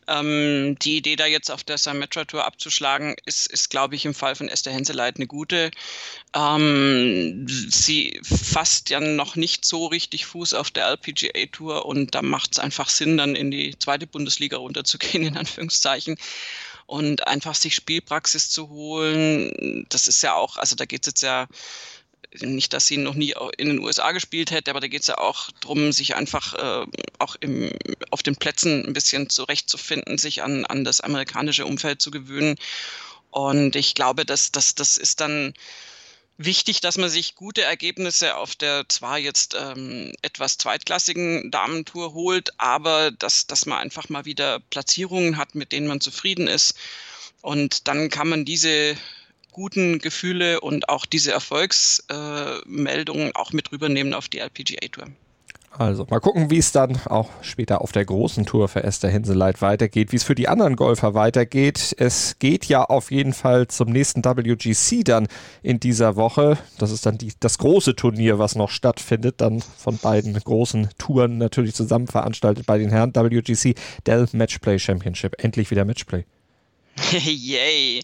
ähm, 0.07 0.77
die 0.81 0.97
Idee, 0.97 1.17
da 1.17 1.25
jetzt 1.25 1.51
auf 1.51 1.63
der 1.63 1.77
Symetra 1.77 2.23
Tour 2.23 2.45
abzuschlagen, 2.45 3.15
ist, 3.25 3.47
ist 3.47 3.69
glaube 3.69 3.95
ich, 3.95 4.05
im 4.05 4.13
Fall 4.13 4.35
von 4.35 4.47
Esther 4.47 4.71
Henseleit 4.71 5.17
eine 5.17 5.27
gute. 5.27 5.69
Ähm, 6.33 7.45
sie 7.47 8.19
fasst 8.23 8.89
ja 8.89 9.01
noch 9.01 9.35
nicht 9.35 9.65
so 9.65 9.87
richtig 9.87 10.25
Fuß 10.27 10.53
auf 10.53 10.71
der 10.71 10.87
LPGA 10.87 11.45
Tour 11.51 11.85
und 11.85 12.15
da 12.15 12.21
macht 12.21 12.53
es 12.53 12.59
einfach 12.59 12.89
Sinn, 12.89 13.17
dann 13.17 13.35
in 13.35 13.51
die 13.51 13.77
zweite 13.77 14.07
Bundesliga 14.07 14.57
runterzugehen, 14.57 15.25
in 15.25 15.37
Anführungszeichen 15.37 16.17
und 16.85 17.27
einfach 17.27 17.55
sich 17.55 17.75
Spielpraxis 17.75 18.49
zu 18.49 18.69
holen. 18.69 19.85
Das 19.89 20.07
ist 20.07 20.23
ja 20.23 20.35
auch, 20.35 20.57
also 20.57 20.75
da 20.77 20.85
geht 20.85 21.01
es 21.01 21.07
jetzt 21.07 21.21
ja 21.21 21.47
nicht, 22.39 22.73
dass 22.73 22.87
sie 22.87 22.97
noch 22.97 23.13
nie 23.13 23.33
in 23.57 23.67
den 23.67 23.79
USA 23.79 24.11
gespielt 24.11 24.51
hätte, 24.51 24.71
aber 24.71 24.79
da 24.79 24.87
geht 24.87 25.01
es 25.01 25.07
ja 25.07 25.17
auch 25.17 25.49
darum, 25.59 25.91
sich 25.91 26.15
einfach 26.15 26.53
äh, 26.53 26.85
auch 27.19 27.35
im, 27.39 27.71
auf 28.09 28.23
den 28.23 28.35
Plätzen 28.35 28.85
ein 28.85 28.93
bisschen 28.93 29.29
zurechtzufinden, 29.29 30.17
sich 30.17 30.41
an, 30.41 30.65
an 30.65 30.83
das 30.83 31.01
amerikanische 31.01 31.65
Umfeld 31.65 32.01
zu 32.01 32.11
gewöhnen. 32.11 32.55
Und 33.29 33.75
ich 33.75 33.95
glaube, 33.95 34.25
dass, 34.25 34.51
dass 34.51 34.75
das 34.75 34.97
ist 34.97 35.19
dann 35.21 35.53
wichtig, 36.37 36.81
dass 36.81 36.97
man 36.97 37.09
sich 37.09 37.35
gute 37.35 37.61
Ergebnisse 37.61 38.35
auf 38.35 38.55
der 38.55 38.87
zwar 38.87 39.17
jetzt 39.17 39.55
ähm, 39.59 40.13
etwas 40.21 40.57
zweitklassigen 40.57 41.51
Damentour 41.51 42.13
holt, 42.13 42.49
aber 42.57 43.11
dass, 43.11 43.47
dass 43.47 43.65
man 43.65 43.79
einfach 43.79 44.09
mal 44.09 44.25
wieder 44.25 44.59
Platzierungen 44.59 45.37
hat, 45.37 45.55
mit 45.55 45.71
denen 45.71 45.87
man 45.87 46.01
zufrieden 46.01 46.47
ist. 46.47 46.75
Und 47.41 47.87
dann 47.87 48.09
kann 48.09 48.29
man 48.29 48.45
diese 48.45 48.95
guten 49.51 49.99
Gefühle 49.99 50.61
und 50.61 50.89
auch 50.89 51.05
diese 51.05 51.31
Erfolgsmeldungen 51.31 53.35
auch 53.35 53.53
mit 53.53 53.71
rübernehmen 53.71 54.13
auf 54.13 54.29
die 54.29 54.39
LPGA 54.39 54.87
Tour. 54.91 55.07
Also 55.77 56.05
mal 56.09 56.19
gucken, 56.19 56.49
wie 56.49 56.57
es 56.57 56.73
dann 56.73 56.97
auch 57.05 57.29
später 57.41 57.81
auf 57.81 57.93
der 57.93 58.03
großen 58.03 58.45
Tour 58.45 58.67
für 58.67 58.83
Esther 58.83 59.09
Hinseleit 59.09 59.61
weitergeht, 59.61 60.11
wie 60.11 60.17
es 60.17 60.25
für 60.25 60.35
die 60.35 60.49
anderen 60.49 60.75
Golfer 60.75 61.13
weitergeht. 61.13 61.95
Es 61.97 62.37
geht 62.39 62.65
ja 62.65 62.83
auf 62.83 63.09
jeden 63.09 63.31
Fall 63.31 63.67
zum 63.67 63.89
nächsten 63.89 64.23
WGC 64.23 65.03
dann 65.05 65.27
in 65.63 65.79
dieser 65.79 66.17
Woche. 66.17 66.57
Das 66.77 66.91
ist 66.91 67.05
dann 67.05 67.17
die, 67.17 67.31
das 67.39 67.57
große 67.57 67.95
Turnier, 67.95 68.37
was 68.37 68.55
noch 68.55 68.69
stattfindet, 68.69 69.39
dann 69.39 69.61
von 69.61 69.97
beiden 69.97 70.33
großen 70.33 70.89
Touren 70.97 71.37
natürlich 71.37 71.73
zusammen 71.73 72.07
veranstaltet 72.07 72.65
bei 72.65 72.77
den 72.77 72.89
Herren. 72.89 73.15
WGC 73.15 73.75
Dell 74.05 74.27
Matchplay 74.33 74.77
Championship. 74.77 75.41
Endlich 75.41 75.71
wieder 75.71 75.85
Matchplay. 75.85 76.25
Yay. 77.11 78.01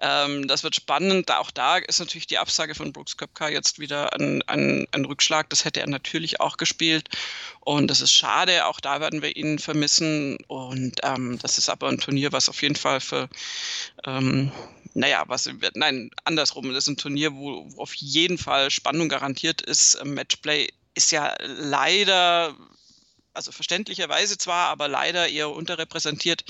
Ähm, 0.00 0.46
das 0.46 0.62
wird 0.62 0.76
spannend. 0.76 1.30
Auch 1.30 1.50
da 1.50 1.78
ist 1.78 1.98
natürlich 1.98 2.26
die 2.26 2.38
Absage 2.38 2.74
von 2.74 2.92
Brooks 2.92 3.16
Köpka 3.16 3.48
jetzt 3.48 3.78
wieder 3.78 4.14
ein, 4.14 4.42
ein, 4.42 4.86
ein, 4.92 5.04
Rückschlag. 5.04 5.50
Das 5.50 5.64
hätte 5.64 5.80
er 5.80 5.88
natürlich 5.88 6.40
auch 6.40 6.56
gespielt. 6.56 7.08
Und 7.60 7.88
das 7.88 8.00
ist 8.00 8.12
schade. 8.12 8.66
Auch 8.66 8.80
da 8.80 9.00
werden 9.00 9.22
wir 9.22 9.36
ihn 9.36 9.58
vermissen. 9.58 10.38
Und 10.46 11.00
ähm, 11.02 11.38
das 11.42 11.58
ist 11.58 11.68
aber 11.68 11.88
ein 11.88 11.98
Turnier, 11.98 12.32
was 12.32 12.48
auf 12.48 12.62
jeden 12.62 12.76
Fall 12.76 13.00
für, 13.00 13.28
ähm, 14.06 14.52
naja, 14.94 15.24
was, 15.26 15.50
nein, 15.74 16.10
andersrum. 16.24 16.72
Das 16.72 16.84
ist 16.84 16.88
ein 16.88 16.96
Turnier, 16.96 17.34
wo, 17.34 17.66
wo 17.70 17.82
auf 17.82 17.94
jeden 17.94 18.38
Fall 18.38 18.70
Spannung 18.70 19.08
garantiert 19.08 19.62
ist. 19.62 20.02
Matchplay 20.04 20.68
ist 20.94 21.10
ja 21.10 21.34
leider 21.40 22.54
also 23.38 23.52
verständlicherweise 23.52 24.36
zwar, 24.36 24.68
aber 24.68 24.88
leider 24.88 25.28
eher 25.28 25.50
unterrepräsentiert. 25.50 26.44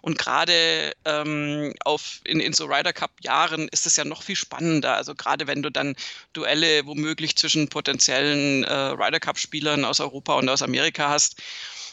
Und 0.00 0.18
gerade 0.18 0.92
ähm, 1.04 1.72
auf, 1.84 2.20
in, 2.24 2.40
in 2.40 2.52
so 2.52 2.66
Ryder 2.66 2.92
Cup-Jahren 2.92 3.68
ist 3.68 3.86
es 3.86 3.96
ja 3.96 4.04
noch 4.04 4.22
viel 4.22 4.36
spannender. 4.36 4.96
Also 4.96 5.14
gerade 5.14 5.46
wenn 5.46 5.62
du 5.62 5.70
dann 5.70 5.94
Duelle 6.32 6.84
womöglich 6.84 7.36
zwischen 7.36 7.68
potenziellen 7.68 8.64
äh, 8.64 8.72
Ryder 8.74 9.20
Cup-Spielern 9.20 9.84
aus 9.84 10.00
Europa 10.00 10.34
und 10.34 10.48
aus 10.48 10.62
Amerika 10.62 11.08
hast. 11.08 11.40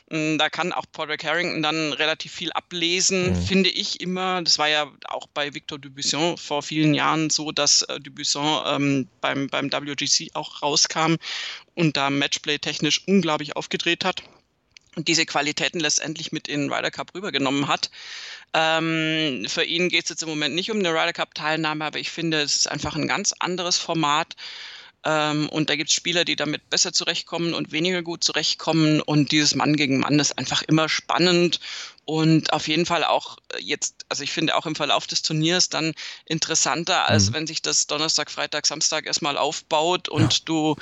Hm, 0.09 0.39
da 0.39 0.49
kann 0.49 0.73
auch 0.73 0.85
Padraig 0.91 1.23
Harrington 1.23 1.61
dann 1.61 1.93
relativ 1.93 2.31
viel 2.31 2.51
ablesen, 2.53 3.33
mhm. 3.33 3.41
finde 3.43 3.69
ich 3.69 4.01
immer. 4.01 4.41
Das 4.41 4.57
war 4.57 4.67
ja 4.67 4.91
auch 5.07 5.27
bei 5.27 5.53
Victor 5.53 5.77
Dubuisson 5.77 6.37
vor 6.37 6.63
vielen 6.63 6.95
Jahren 6.95 7.29
so, 7.29 7.51
dass 7.51 7.83
äh, 7.83 7.99
Dubuisson 7.99 8.63
ähm, 8.65 9.07
beim, 9.21 9.47
beim 9.47 9.71
WGC 9.71 10.31
auch 10.33 10.63
rauskam 10.63 11.15
und 11.75 11.95
da 11.95 12.09
Matchplay 12.09 12.57
technisch 12.57 13.07
unglaublich 13.07 13.55
aufgedreht 13.55 14.03
hat 14.03 14.23
und 14.95 15.07
diese 15.07 15.25
Qualitäten 15.25 15.79
letztendlich 15.79 16.31
mit 16.31 16.47
in 16.47 16.61
den 16.61 16.73
Ryder 16.73 16.91
Cup 16.91 17.13
rübergenommen 17.13 17.67
hat. 17.67 17.89
Ähm, 18.53 19.45
für 19.47 19.63
ihn 19.63 19.89
geht 19.89 20.03
es 20.03 20.09
jetzt 20.09 20.23
im 20.23 20.29
Moment 20.29 20.55
nicht 20.55 20.71
um 20.71 20.79
eine 20.79 20.89
Ryder 20.89 21.13
Cup-Teilnahme, 21.13 21.85
aber 21.85 21.99
ich 21.99 22.09
finde, 22.09 22.41
es 22.41 22.55
ist 22.55 22.67
einfach 22.71 22.95
ein 22.95 23.07
ganz 23.07 23.33
anderes 23.39 23.77
Format. 23.77 24.35
Ähm, 25.05 25.47
und 25.49 25.69
da 25.69 25.75
gibt 25.75 25.89
es 25.89 25.95
Spieler, 25.95 26.25
die 26.25 26.35
damit 26.35 26.69
besser 26.69 26.91
zurechtkommen 26.91 27.53
und 27.53 27.71
weniger 27.71 28.01
gut 28.01 28.23
zurechtkommen. 28.23 29.01
Und 29.01 29.31
dieses 29.31 29.55
Mann 29.55 29.75
gegen 29.75 29.99
Mann 29.99 30.19
ist 30.19 30.37
einfach 30.37 30.61
immer 30.63 30.89
spannend 30.89 31.59
und 32.09 32.53
auf 32.53 32.67
jeden 32.67 32.87
Fall 32.87 33.03
auch 33.03 33.37
äh, 33.53 33.61
jetzt, 33.61 34.03
also 34.09 34.23
ich 34.23 34.31
finde 34.31 34.55
auch 34.55 34.65
im 34.65 34.73
Verlauf 34.73 35.05
des 35.05 35.21
Turniers 35.21 35.69
dann 35.69 35.93
interessanter, 36.25 37.07
als 37.07 37.29
mhm. 37.29 37.33
wenn 37.35 37.45
sich 37.45 37.61
das 37.61 37.85
Donnerstag, 37.85 38.31
Freitag, 38.31 38.65
Samstag 38.65 39.05
erstmal 39.05 39.37
aufbaut 39.37 40.09
und 40.09 40.33
ja. 40.33 40.39
du 40.45 40.75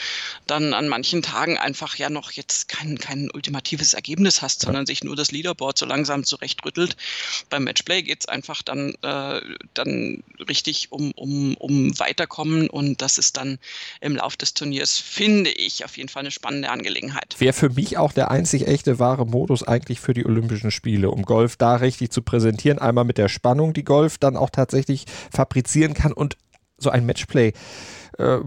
dann 0.46 0.74
an 0.74 0.88
manchen 0.88 1.22
Tagen 1.22 1.58
einfach 1.58 1.98
ja 1.98 2.10
noch 2.10 2.32
jetzt 2.32 2.70
kein, 2.70 2.98
kein 2.98 3.30
ultimatives 3.30 3.94
Ergebnis 3.94 4.42
hast, 4.42 4.62
sondern 4.62 4.86
sich 4.86 5.04
nur 5.04 5.18
das 5.18 5.34
Leaderboard 5.34 5.78
so 5.78 5.86
langsam 5.86 6.24
zurechtrüttelt. 6.24 6.96
Beim 7.50 7.66
Matchplay 7.66 8.04
geht 8.04 8.22
es 8.22 8.30
einfach 8.30 8.62
dann, 8.62 8.96
äh, 9.02 9.42
dann 9.74 10.24
richtig 10.48 10.94
um, 10.94 11.12
um, 11.12 11.58
um 11.58 12.00
Weiterkommen 12.00 12.70
und 12.70 13.02
das 13.02 13.18
ist 13.18 13.36
dann 13.36 13.60
im 14.00 14.16
Lauf 14.16 14.38
des 14.38 14.54
Turniers, 14.54 14.98
finde 14.98 15.50
ich, 15.50 15.84
auf 15.84 15.98
jeden 15.98 16.08
Fall 16.08 16.22
eine 16.22 16.32
spannende 16.32 16.70
Angelegenheit. 16.70 17.36
Wäre 17.40 17.52
für 17.52 17.70
mich 17.70 17.98
auch 17.98 18.14
der 18.14 18.32
einzig 18.32 18.66
echte 18.66 18.98
wahre 18.98 19.26
Modus 19.26 19.64
eigentlich 19.64 20.00
für 20.00 20.14
die 20.14 20.26
Olympischen 20.26 20.72
Spiele 20.72 21.17
um 21.18 21.24
Golf 21.24 21.58
da 21.58 21.76
richtig 21.76 22.12
zu 22.12 22.22
präsentieren. 22.22 22.78
Einmal 22.78 23.04
mit 23.04 23.18
der 23.18 23.28
Spannung, 23.28 23.74
die 23.74 23.84
Golf 23.84 24.20
dann 24.20 24.38
auch 24.38 24.52
tatsächlich 24.52 25.06
fabrizieren 25.32 25.96
kann 25.96 26.14
und 26.14 26.38
so 26.78 26.92
ein 26.92 27.08
Matchplay. 27.08 27.54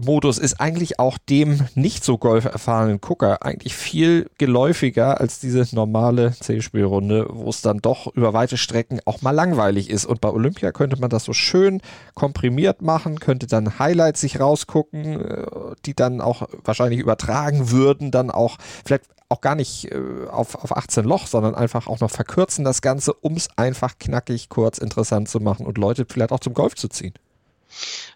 Modus 0.03 0.37
ist 0.37 0.59
eigentlich 0.59 0.99
auch 0.99 1.17
dem 1.17 1.65
nicht 1.75 2.03
so 2.03 2.17
golferfahrenen 2.17 2.99
Gucker 2.99 3.43
eigentlich 3.43 3.75
viel 3.75 4.29
geläufiger 4.37 5.19
als 5.21 5.39
diese 5.39 5.65
normale 5.73 6.33
C-Spielrunde, 6.39 7.27
wo 7.29 7.49
es 7.49 7.61
dann 7.61 7.79
doch 7.79 8.07
über 8.13 8.33
weite 8.33 8.57
Strecken 8.57 8.99
auch 9.05 9.21
mal 9.21 9.31
langweilig 9.31 9.89
ist. 9.89 10.05
Und 10.05 10.21
bei 10.21 10.29
Olympia 10.29 10.71
könnte 10.71 10.99
man 10.99 11.09
das 11.09 11.23
so 11.23 11.33
schön 11.33 11.81
komprimiert 12.13 12.81
machen, 12.81 13.19
könnte 13.19 13.47
dann 13.47 13.79
Highlights 13.79 14.21
sich 14.21 14.39
rausgucken, 14.39 15.21
äh, 15.21 15.45
die 15.85 15.93
dann 15.93 16.21
auch 16.21 16.47
wahrscheinlich 16.63 16.99
übertragen 16.99 17.71
würden, 17.71 18.11
dann 18.11 18.29
auch 18.31 18.57
vielleicht 18.85 19.05
auch 19.29 19.41
gar 19.41 19.55
nicht 19.55 19.91
äh, 19.91 20.27
auf, 20.29 20.55
auf 20.55 20.75
18 20.75 21.05
Loch, 21.05 21.27
sondern 21.27 21.55
einfach 21.55 21.87
auch 21.87 22.01
noch 22.01 22.11
verkürzen 22.11 22.65
das 22.65 22.81
Ganze, 22.81 23.13
um 23.13 23.35
es 23.35 23.47
einfach 23.57 23.97
knackig, 23.97 24.49
kurz, 24.49 24.77
interessant 24.77 25.29
zu 25.29 25.39
machen 25.39 25.65
und 25.65 25.77
Leute 25.77 26.05
vielleicht 26.07 26.31
auch 26.31 26.39
zum 26.39 26.53
Golf 26.53 26.75
zu 26.75 26.89
ziehen. 26.89 27.13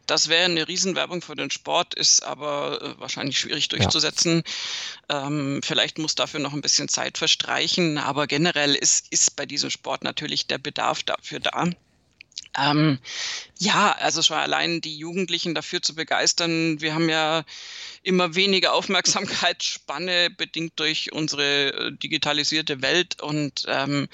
Das 0.05 0.29
wäre 0.29 0.45
eine 0.45 0.67
Riesenwerbung 0.67 1.21
für 1.21 1.35
den 1.35 1.49
Sport, 1.49 1.93
ist 1.93 2.23
aber 2.23 2.81
äh, 2.81 2.99
wahrscheinlich 2.99 3.39
schwierig 3.39 3.69
durchzusetzen. 3.69 4.43
Ja. 5.09 5.27
Ähm, 5.27 5.61
vielleicht 5.63 5.97
muss 5.97 6.15
dafür 6.15 6.39
noch 6.39 6.53
ein 6.53 6.61
bisschen 6.61 6.87
Zeit 6.87 7.17
verstreichen, 7.17 7.97
aber 7.97 8.27
generell 8.27 8.75
ist, 8.75 9.11
ist 9.11 9.35
bei 9.35 9.45
diesem 9.45 9.69
Sport 9.69 10.03
natürlich 10.03 10.47
der 10.47 10.57
Bedarf 10.57 11.03
dafür 11.03 11.39
da. 11.39 11.69
Ähm, 12.57 12.99
ja, 13.59 13.93
also 13.99 14.21
schon 14.21 14.37
allein 14.37 14.81
die 14.81 14.97
Jugendlichen 14.97 15.55
dafür 15.55 15.81
zu 15.81 15.95
begeistern. 15.95 16.79
Wir 16.79 16.93
haben 16.93 17.09
ja 17.09 17.43
immer 18.05 18.35
weniger 18.35 18.73
Aufmerksamkeitsspanne 18.73 20.29
bedingt 20.29 20.73
durch 20.77 21.11
unsere 21.11 21.73
äh, 21.73 21.91
digitalisierte 21.91 22.81
Welt 22.81 23.21
und 23.21 23.65
ähm, 23.67 24.07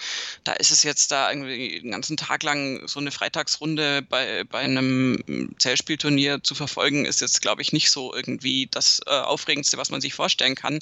da 0.44 0.54
ist 0.54 0.72
es 0.72 0.84
jetzt 0.84 1.12
da 1.12 1.30
irgendwie 1.30 1.82
den 1.82 1.92
ganzen 1.92 2.16
Tag 2.16 2.44
lang 2.44 2.88
so 2.88 3.00
eine 3.00 3.12
Freitagsrunde 3.12 4.02
bei, 4.02 4.46
bei 4.46 4.60
einem 4.60 5.54
Zählspielturnier 5.60 6.42
zu 6.42 6.56
verfolgen, 6.56 7.06
ist 7.06 7.22
jetzt, 7.22 7.42
glaube 7.42 7.62
ich, 7.62 7.74
nicht 7.74 7.92
so 7.92 8.16
irgendwie 8.16 8.68
das 8.72 9.02
äh, 9.06 9.10
Aufregendste, 9.10 9.78
was 9.78 9.92
man 9.92 10.02
sich 10.02 10.14
vorstellen 10.14 10.56
kann. 10.56 10.80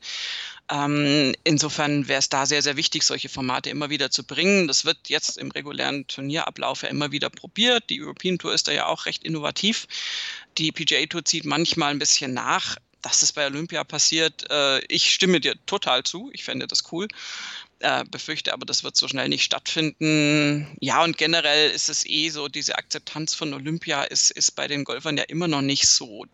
Ähm, 0.72 1.34
insofern 1.44 2.08
wäre 2.08 2.20
es 2.20 2.30
da 2.30 2.46
sehr, 2.46 2.62
sehr 2.62 2.78
wichtig, 2.78 3.02
solche 3.04 3.28
Formate 3.28 3.72
immer 3.72 3.90
wieder 3.90 4.12
zu 4.12 4.24
bringen. 4.24 4.68
Das 4.68 4.86
wird 4.86 5.10
jetzt 5.10 5.40
im 5.40 5.50
regulären 5.50 6.06
Turnierablauf 6.06 6.84
ja 6.84 6.90
immer 6.90 7.12
wieder 7.12 7.32
probiert. 7.32 7.90
Die 7.90 8.02
European 8.02 8.38
Tour 8.38 8.54
ist 8.54 8.68
da 8.68 8.72
ja 8.72 8.86
auch 8.86 9.08
recht 9.08 9.24
innovativ. 9.24 9.88
Die 10.58 10.72
PGA 10.72 11.06
Tour 11.06 11.24
zieht 11.24 11.46
manchmal 11.46 11.92
ein 11.92 12.00
bisschen 12.00 12.34
nach 12.34 12.78
dass 13.02 13.22
es 13.22 13.32
bei 13.32 13.46
Olympia 13.46 13.84
passiert, 13.84 14.50
äh, 14.50 14.80
ich 14.88 15.12
stimme 15.12 15.40
dir 15.40 15.56
total 15.66 16.04
zu. 16.04 16.30
Ich 16.34 16.44
fände 16.44 16.68
das 16.68 16.92
cool. 16.92 17.08
Äh, 17.80 18.04
befürchte 18.04 18.52
aber, 18.52 18.66
das 18.66 18.84
wird 18.84 18.98
so 18.98 19.08
schnell 19.08 19.30
nicht 19.30 19.44
stattfinden. 19.44 20.76
Ja, 20.82 21.02
und 21.04 21.18
generell 21.18 21.72
ist 21.72 21.88
es 21.88 22.06
eh 22.06 22.30
so, 22.30 22.50
diese 22.50 22.78
Akzeptanz 22.78 23.34
von 23.34 23.54
Olympia 23.54 24.04
ist, 24.04 24.32
ist 24.32 24.52
bei 24.52 24.68
den 24.68 24.84
Golfern 24.84 25.16
ja 25.16 25.24
immer 25.24 25.48
noch 25.48 25.62
nicht 25.62 25.88
so 25.88 26.26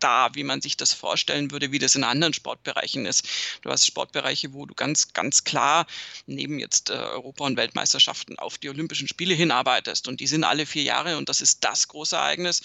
da, 0.00 0.30
wie 0.34 0.42
man 0.42 0.60
sich 0.60 0.76
das 0.76 0.92
vorstellen 0.92 1.52
würde, 1.52 1.70
wie 1.72 1.78
das 1.78 1.94
in 1.94 2.02
anderen 2.02 2.32
Sportbereichen 2.32 3.06
ist. 3.06 3.28
Du 3.62 3.70
hast 3.70 3.86
Sportbereiche, 3.86 4.52
wo 4.52 4.66
du 4.66 4.74
ganz, 4.74 5.12
ganz 5.12 5.44
klar 5.44 5.86
neben 6.26 6.58
jetzt 6.58 6.90
äh, 6.90 6.94
Europa- 6.94 7.44
und 7.44 7.56
Weltmeisterschaften 7.56 8.38
auf 8.38 8.58
die 8.58 8.70
Olympischen 8.70 9.06
Spiele 9.06 9.34
hinarbeitest. 9.34 10.08
Und 10.08 10.20
die 10.20 10.26
sind 10.26 10.42
alle 10.42 10.66
vier 10.66 10.82
Jahre 10.82 11.18
und 11.18 11.28
das 11.28 11.40
ist 11.40 11.62
das 11.62 11.86
große 11.88 12.16
Ereignis. 12.16 12.62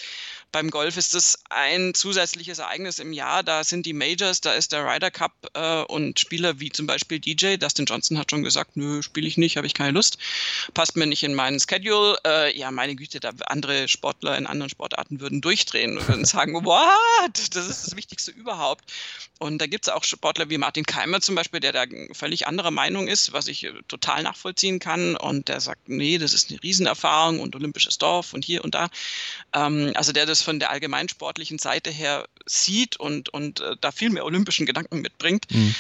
Beim 0.56 0.70
Golf 0.70 0.96
ist 0.96 1.14
es 1.14 1.38
ein 1.50 1.94
zusätzliches 1.94 2.60
Ereignis 2.60 3.00
im 3.00 3.12
Jahr. 3.12 3.44
Da 3.44 3.66
sind 3.66 3.86
die 3.86 3.92
Majors, 3.92 4.40
da 4.40 4.54
ist 4.54 4.72
der 4.72 4.86
Ryder 4.86 5.12
Cup 5.12 5.34
äh, 5.54 5.82
und 5.82 6.18
Spieler 6.18 6.62
wie 6.62 6.72
zum 6.72 6.88
Beispiel 6.88 7.20
DJ. 7.20 7.58
Dustin 7.58 7.86
Johnson 7.86 8.18
hat 8.18 8.32
schon 8.32 8.42
gesagt, 8.42 8.78
nö, 8.78 9.04
spiele 9.04 9.28
ich 9.28 9.36
nicht, 9.36 9.58
habe 9.58 9.68
ich 9.68 9.74
keine 9.74 9.92
Lust. 9.92 10.18
Passt 10.74 10.96
mir 10.96 11.08
nicht 11.08 11.24
in 11.24 11.36
meinen 11.36 11.60
Schedule. 11.60 12.18
Äh, 12.26 12.58
ja, 12.58 12.72
meine 12.72 12.96
Güte, 12.96 13.20
da 13.20 13.32
andere 13.48 13.90
Sportler 13.90 14.38
in 14.38 14.48
anderen 14.48 14.70
Sportarten 14.70 15.20
würden 15.20 15.42
durchdrehen 15.42 15.98
und 15.98 16.08
würden 16.08 16.24
sagen, 16.24 16.54
what? 16.64 17.26
hat. 17.26 17.56
Das 17.56 17.68
ist 17.68 17.86
das 17.86 17.96
Wichtigste 17.96 18.32
überhaupt. 18.32 18.92
Und 19.40 19.60
da 19.60 19.68
gibt 19.68 19.88
es 19.88 19.94
auch 19.94 20.04
Sportler 20.04 20.50
wie 20.50 20.58
Martin 20.58 20.86
Keimer 20.86 21.20
zum 21.20 21.36
Beispiel, 21.36 21.60
der 21.60 21.74
da 21.74 21.86
völlig 22.14 22.48
anderer 22.48 22.72
Meinung 22.72 23.08
ist, 23.08 23.34
was 23.34 23.48
ich 23.48 23.66
äh, 23.66 23.74
total 23.88 24.24
nachvollziehen 24.24 24.80
kann. 24.80 25.16
Und 25.16 25.50
der 25.50 25.60
sagt, 25.60 25.90
nee, 25.90 26.18
das 26.18 26.34
ist 26.34 26.50
eine 26.50 26.64
Riesenerfahrung 26.64 27.40
und 27.40 27.56
olympisches 27.56 27.98
Dorf 27.98 28.34
und 28.34 28.46
hier 28.46 28.64
und 28.64 28.76
da. 28.76 28.90
Ähm, 29.54 29.92
also 29.96 30.12
der 30.12 30.26
das 30.26 30.42
von 30.46 30.60
der 30.60 30.70
allgemeinsportlichen 30.70 31.60
Seite 31.60 31.92
her 31.92 32.28
sieht 32.46 32.98
und, 32.98 33.30
und 33.30 33.60
äh, 33.60 33.76
da 33.82 33.92
viel 33.92 34.10
mehr 34.10 34.26
olympischen 34.26 34.66
Gedanken 34.66 35.02
mitbringt. 35.02 35.46
Mhm. 35.52 35.76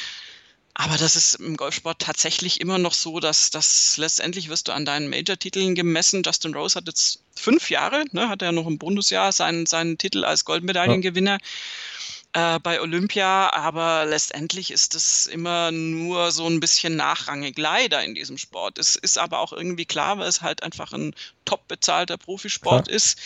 Aber 0.77 0.97
das 0.97 1.15
ist 1.15 1.35
im 1.35 1.55
Golfsport 1.55 1.99
tatsächlich 1.99 2.59
immer 2.59 2.77
noch 2.77 2.93
so, 2.93 3.21
dass 3.21 3.49
das 3.49 3.95
letztendlich 3.95 4.49
wirst 4.49 4.67
du 4.67 4.73
an 4.73 4.83
deinen 4.83 5.09
Major-Titeln 5.09 5.73
gemessen. 5.73 6.21
Justin 6.25 6.53
Rose 6.53 6.75
hat 6.75 6.87
jetzt 6.87 7.21
fünf 7.33 7.69
Jahre, 7.69 8.03
ne, 8.11 8.27
hat 8.27 8.41
er 8.41 8.51
noch 8.51 8.67
im 8.67 8.77
Bundesjahr 8.77 9.31
seinen, 9.31 9.65
seinen 9.67 9.97
Titel 9.97 10.25
als 10.25 10.43
Goldmedaillengewinner. 10.43 11.37
Ja. 11.39 12.55
Äh, 12.55 12.59
bei 12.59 12.81
Olympia, 12.81 13.53
aber 13.53 14.03
letztendlich 14.03 14.69
ist 14.69 14.93
es 14.93 15.25
immer 15.25 15.71
nur 15.71 16.33
so 16.33 16.45
ein 16.45 16.59
bisschen 16.59 16.97
nachrangig, 16.97 17.57
leider 17.57 18.03
in 18.03 18.13
diesem 18.13 18.37
Sport. 18.37 18.77
Es 18.77 18.97
ist 18.97 19.17
aber 19.17 19.39
auch 19.39 19.53
irgendwie 19.53 19.85
klar, 19.85 20.17
weil 20.17 20.27
es 20.27 20.41
halt 20.41 20.61
einfach 20.61 20.91
ein 20.91 21.15
top 21.45 21.65
bezahlter 21.69 22.17
Profisport 22.17 22.87
Klar. 22.87 22.95
ist 22.97 23.17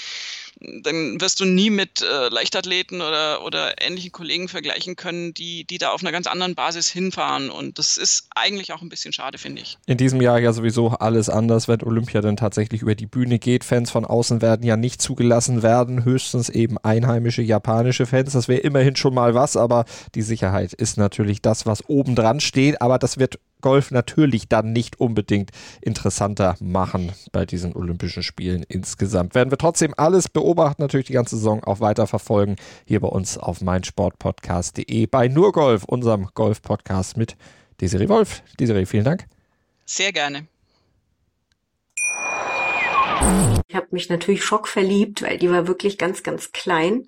dann 0.60 1.22
wirst 1.22 1.40
du 1.40 1.46
nie 1.46 1.70
mit 1.70 2.02
äh, 2.02 2.28
Leichtathleten 2.30 3.02
oder, 3.02 3.46
oder 3.46 3.82
ähnlichen 3.82 4.12
Kollegen 4.12 4.50
vergleichen 4.50 4.96
können, 4.96 5.34
die, 5.34 5.66
die 5.66 5.78
da 5.78 5.92
auf 5.92 6.02
einer 6.02 6.12
ganz 6.12 6.28
anderen 6.28 6.56
Basis 6.56 6.90
hinfahren. 6.90 7.50
Und 7.50 7.80
das 7.80 7.98
ist 7.98 8.28
eigentlich 8.36 8.74
auch 8.74 8.82
ein 8.82 8.90
bisschen 8.90 9.14
schade, 9.14 9.38
finde 9.38 9.62
ich. 9.62 9.78
In 9.86 9.98
diesem 9.98 10.22
Jahr 10.22 10.40
ja 10.40 10.52
sowieso 10.52 10.90
alles 10.90 11.30
anders, 11.30 11.68
wenn 11.68 11.82
Olympia 11.82 12.20
dann 12.22 12.36
tatsächlich 12.36 12.82
über 12.82 12.96
die 12.96 13.06
Bühne 13.06 13.40
geht. 13.40 13.64
Fans 13.64 13.90
von 13.90 14.04
außen 14.04 14.42
werden 14.42 14.66
ja 14.66 14.76
nicht 14.76 15.02
zugelassen 15.02 15.64
werden, 15.64 16.04
höchstens 16.04 16.50
eben 16.50 16.78
einheimische 16.78 17.42
japanische 17.42 18.06
Fans. 18.06 18.34
Das 18.34 18.50
wäre 18.50 18.60
immerhin 18.60 18.98
schon 18.98 19.14
mal 19.14 19.34
was, 19.34 19.56
aber 19.56 19.86
die 20.16 20.22
Sicherheit 20.22 20.74
ist 20.74 20.98
natürlich 20.98 21.42
das, 21.42 21.66
was 21.66 21.88
oben 21.88 22.16
dran 22.16 22.42
steht. 22.42 22.82
Aber 22.82 23.00
das 23.00 23.18
wird 23.18 23.40
Golf 23.62 23.92
natürlich 23.92 24.48
dann 24.48 24.72
nicht 24.72 25.00
unbedingt 25.00 25.52
interessanter 25.82 26.56
machen 26.60 27.12
bei 27.32 27.46
diesen 27.46 27.76
Olympischen 27.76 28.24
Spielen 28.24 28.64
insgesamt. 28.68 29.36
Werden 29.36 29.52
wir 29.52 29.58
trotzdem 29.58 29.94
alles 29.98 30.30
beobachten, 30.30 30.82
natürlich 30.82 31.08
die 31.08 31.14
ganze 31.14 31.38
Saison 31.38 31.64
auch 31.64 31.80
weiter 31.80 32.08
verfolgen, 32.08 32.56
hier 32.86 33.00
bei 33.00 33.08
uns 33.08 33.38
auf 33.38 33.62
meinsportpodcast.de 33.62 35.08
bei 35.08 35.28
Nur 35.28 35.52
Golf, 35.52 35.84
unserem 35.84 36.30
Golf-Podcast 36.34 37.18
mit 37.18 37.36
Desiree 37.82 38.10
Wolf. 38.10 38.44
Desiree, 38.60 38.86
vielen 38.86 39.06
Dank. 39.06 39.26
Sehr 39.86 40.12
gerne. 40.12 40.48
Ich 43.68 43.76
habe 43.76 43.88
mich 43.92 44.10
natürlich 44.10 44.44
schockverliebt, 44.44 45.22
weil 45.22 45.38
die 45.38 45.50
war 45.50 45.68
wirklich 45.68 45.98
ganz, 45.98 46.24
ganz 46.24 46.52
klein. 46.52 47.08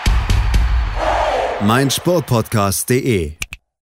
meinsportpodcast.de 1.63 3.37